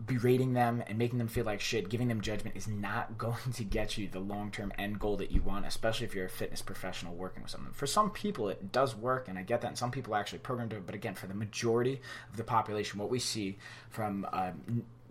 berating 0.06 0.54
them 0.54 0.84
and 0.88 0.98
making 0.98 1.20
them 1.20 1.28
feel 1.28 1.46
like 1.46 1.62
shit, 1.62 1.90
giving 1.90 2.08
them 2.08 2.22
judgment 2.22 2.56
is 2.56 2.68
not 2.68 3.18
going 3.18 3.54
to 3.54 3.64
get 3.64 3.98
you 3.98 4.08
the 4.08 4.20
long 4.20 4.52
term 4.52 4.72
end 4.78 5.00
goal 5.00 5.18
that 5.18 5.32
you 5.32 5.42
want, 5.42 5.66
especially 5.66 6.06
if 6.06 6.16
you're 6.16 6.26
a 6.26 6.30
fitness 6.30 6.62
professional 6.62 7.14
working 7.14 7.44
with 7.44 7.52
someone. 7.52 7.74
For 7.74 7.88
some 7.88 8.10
people, 8.10 8.50
it 8.50 8.72
does 8.72 8.96
work, 8.96 9.28
and 9.28 9.38
I 9.38 9.44
get 9.44 9.62
that, 9.62 9.68
and 9.68 9.78
some 9.78 9.92
people 9.92 10.16
actually 10.16 10.40
program 10.40 10.70
to 10.70 10.78
it. 10.78 10.86
But 10.86 10.96
again, 10.96 11.16
for 11.16 11.28
the 11.28 11.34
majority 11.34 12.02
of 12.30 12.38
the 12.38 12.44
population, 12.44 13.00
what 13.00 13.10
we 13.10 13.20
see 13.20 13.58
from 13.90 14.28
uh, 14.32 14.52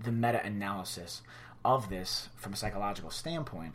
the 0.03 0.13
meta 0.13 0.45
analysis 0.45 1.23
of 1.65 1.91
this 1.91 2.29
from 2.37 2.55
a 2.55 2.57
psychological 2.57 3.11
standpoint 3.11 3.75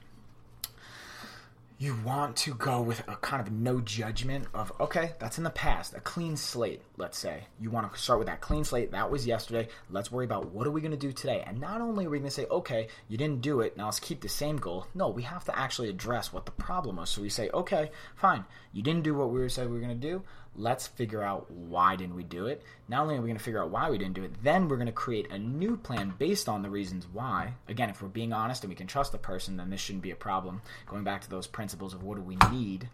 you 1.78 1.96
want 2.06 2.38
to 2.38 2.54
go 2.54 2.82
with 2.82 3.06
a 3.08 3.16
kind 3.18 3.46
of 3.46 3.52
no 3.52 3.82
judgment 3.82 4.48
of 4.54 4.72
okay 4.80 5.14
that's 5.20 5.38
in 5.38 5.44
the 5.44 5.50
past 5.50 5.94
a 5.94 6.00
clean 6.00 6.38
slate 6.38 6.82
let's 6.98 7.18
say. 7.18 7.46
You 7.60 7.70
want 7.70 7.92
to 7.92 8.00
start 8.00 8.20
with 8.20 8.28
that 8.28 8.42
clean 8.42 8.64
slate 8.64 8.92
that 8.92 9.12
was 9.12 9.28
yesterday 9.28 9.68
let's 9.90 10.12
worry 10.12 10.26
about 10.26 10.52
what 10.52 10.68
are 10.68 10.72
we 10.72 10.82
going 10.82 10.92
to 10.92 10.98
do 10.98 11.12
today. 11.12 11.44
And 11.46 11.60
not 11.60 11.82
only 11.82 12.06
are 12.06 12.10
we 12.10 12.20
going 12.20 12.30
to 12.30 12.36
say 12.36 12.46
okay 12.50 12.88
you 13.08 13.18
didn't 13.18 13.42
do 13.42 13.62
it 13.62 13.78
now 13.78 13.86
let's 13.86 14.00
keep 14.00 14.22
the 14.22 14.30
same 14.30 14.58
goal. 14.58 14.88
No 14.94 15.10
we 15.10 15.24
have 15.24 15.46
to 15.46 15.58
actually 15.58 15.90
address 15.90 16.32
what 16.32 16.46
the 16.46 16.52
problem 16.52 16.98
was. 16.98 17.10
So 17.10 17.22
we 17.22 17.30
say 17.30 17.50
okay 17.54 17.92
fine 18.16 18.46
you 18.74 18.82
didn't 18.82 19.04
do 19.04 19.14
what 19.14 19.30
we 19.30 19.48
said 19.50 19.68
we 19.68 19.74
were 19.74 19.86
going 19.86 20.00
to 20.00 20.08
do 20.08 20.24
let's 20.58 20.88
figure 20.88 21.22
out 21.22 21.52
why 21.52 21.96
didn't 21.96 22.16
we 22.16 22.24
do 22.24 22.48
it. 22.48 22.64
Not 22.88 23.02
only 23.02 23.16
are 23.18 23.22
we 23.22 23.28
going 23.28 23.38
to 23.38 23.44
figure 23.44 23.62
out 23.62 23.72
why 23.72 23.90
we 23.90 23.98
didn't 23.98 24.16
do 24.16 24.24
it 24.24 24.44
then 24.44 24.68
we're 24.68 24.78
going 24.78 24.88
to 24.88 24.94
create 24.94 25.32
a 25.32 25.40
new 25.40 25.78
plan 25.78 26.14
based 26.18 26.48
on 26.48 26.62
the 26.62 26.70
reasons 26.70 27.08
why. 27.12 27.54
Again 27.68 27.90
if 27.90 28.02
we're 28.02 28.08
being 28.08 28.34
honest 28.34 28.64
and 28.64 28.70
we 28.70 28.76
can 28.76 28.88
trust 28.88 29.12
the 29.12 29.18
person 29.18 29.58
then 29.58 29.70
this 29.70 29.82
shouldn't 29.82 30.04
be 30.04 30.12
a 30.12 30.16
problem. 30.16 30.62
Going 30.88 31.04
back 31.04 31.22
to 31.22 31.30
those 31.30 31.48
principles 31.48 31.94
of 31.94 32.04
what 32.04 32.16
do 32.16 32.22
we 32.22 32.38
need. 32.52 32.90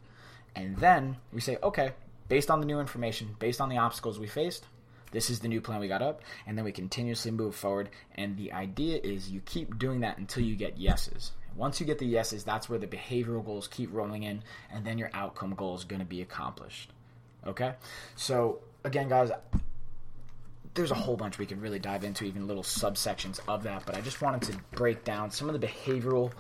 And 0.56 0.78
then 0.78 1.18
we 1.32 1.40
say 1.40 1.58
okay 1.64 1.94
based 2.28 2.50
on 2.50 2.60
the 2.60 2.66
new 2.66 2.80
information 2.80 3.36
based 3.40 3.62
on 3.62 3.70
the 3.70 3.78
obstacles 3.78 4.20
we 4.20 4.28
faced 4.28 4.66
this 5.12 5.30
is 5.30 5.42
the 5.42 5.48
new 5.48 5.62
plan 5.62 5.80
we 5.80 5.88
got 5.88 6.02
up 6.02 6.22
and 6.48 6.58
then 6.58 6.66
we 6.66 6.72
continuously 6.72 7.32
move 7.32 7.54
forward. 7.54 7.90
And 8.16 8.38
the 8.38 8.54
idea 8.54 9.00
is 9.04 9.30
you 9.30 9.42
keep 9.42 9.78
doing 9.78 10.02
that 10.02 10.18
until 10.18 10.44
you 10.44 10.56
get 10.56 10.78
yeses. 10.78 11.32
Once 11.56 11.80
you 11.82 11.86
get 11.86 12.00
the 12.00 12.06
yeses 12.06 12.44
that's 12.44 12.70
where 12.70 12.80
the 12.80 12.88
behavioral 12.88 13.46
goals 13.46 13.68
keep 13.68 13.94
rolling 13.94 14.24
in 14.24 14.42
and 14.72 14.86
then 14.86 14.98
your 14.98 15.10
outcome 15.14 15.54
goal 15.54 15.76
is 15.76 15.84
going 15.84 16.00
to 16.00 16.06
be 16.06 16.22
accomplished. 16.22 16.92
Okay, 17.46 17.74
so 18.16 18.60
again, 18.84 19.10
guys, 19.10 19.32
there's 20.76 20.92
a 20.92 20.96
whole 20.96 21.18
bunch 21.18 21.38
we 21.38 21.46
could 21.46 21.62
really 21.62 21.80
dive 21.80 22.04
into, 22.04 22.24
even 22.24 22.48
little 22.48 22.64
subsections 22.64 23.40
of 23.48 23.64
that. 23.64 23.84
But 23.86 23.98
I 23.98 24.02
just 24.02 24.22
wanted 24.22 24.44
to 24.54 24.60
break 24.74 25.04
down 25.04 25.32
some 25.32 25.50
of 25.50 25.60
the 25.60 25.68
behavioral 25.68 26.32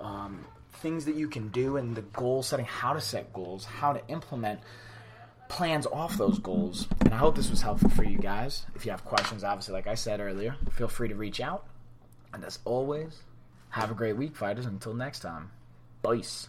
um, 0.00 0.44
things 0.74 1.04
that 1.06 1.14
you 1.14 1.28
can 1.28 1.48
do 1.48 1.76
and 1.76 1.96
the 1.96 2.02
goal 2.02 2.42
setting, 2.42 2.66
how 2.66 2.92
to 2.92 3.00
set 3.00 3.32
goals, 3.32 3.64
how 3.64 3.92
to 3.92 4.06
implement 4.08 4.60
plans 5.48 5.86
off 5.86 6.16
those 6.16 6.38
goals. 6.38 6.88
And 7.00 7.12
I 7.14 7.16
hope 7.16 7.36
this 7.36 7.50
was 7.50 7.62
helpful 7.62 7.90
for 7.90 8.04
you 8.04 8.18
guys. 8.18 8.66
If 8.74 8.84
you 8.84 8.90
have 8.90 9.04
questions, 9.04 9.44
obviously, 9.44 9.74
like 9.74 9.86
I 9.86 9.94
said 9.94 10.20
earlier, 10.20 10.56
feel 10.70 10.88
free 10.88 11.08
to 11.08 11.14
reach 11.14 11.40
out. 11.40 11.66
And 12.32 12.44
as 12.44 12.58
always, 12.64 13.22
have 13.70 13.90
a 13.90 13.94
great 13.94 14.16
week, 14.16 14.36
fighters. 14.36 14.66
Until 14.66 14.94
next 14.94 15.20
time, 15.20 15.50
peace. 16.06 16.48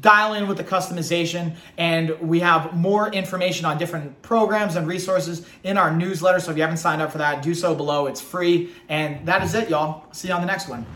Dial 0.00 0.32
in 0.34 0.48
with 0.48 0.56
the 0.56 0.64
customization, 0.64 1.56
and 1.76 2.18
we 2.20 2.40
have 2.40 2.74
more 2.74 3.12
information 3.12 3.66
on 3.66 3.76
different 3.76 4.22
programs 4.22 4.76
and 4.76 4.86
resources 4.86 5.46
in 5.62 5.76
our 5.76 5.94
newsletter. 5.94 6.40
So 6.40 6.50
if 6.50 6.56
you 6.56 6.62
haven't 6.62 6.78
signed 6.78 7.02
up 7.02 7.12
for 7.12 7.18
that, 7.18 7.42
do 7.42 7.54
so 7.54 7.74
below. 7.74 8.06
It's 8.06 8.20
free. 8.20 8.72
And 8.88 9.26
that 9.26 9.42
is 9.42 9.54
it, 9.54 9.68
y'all. 9.68 10.10
See 10.12 10.28
you 10.28 10.34
on 10.34 10.40
the 10.40 10.46
next 10.46 10.68
one. 10.68 10.86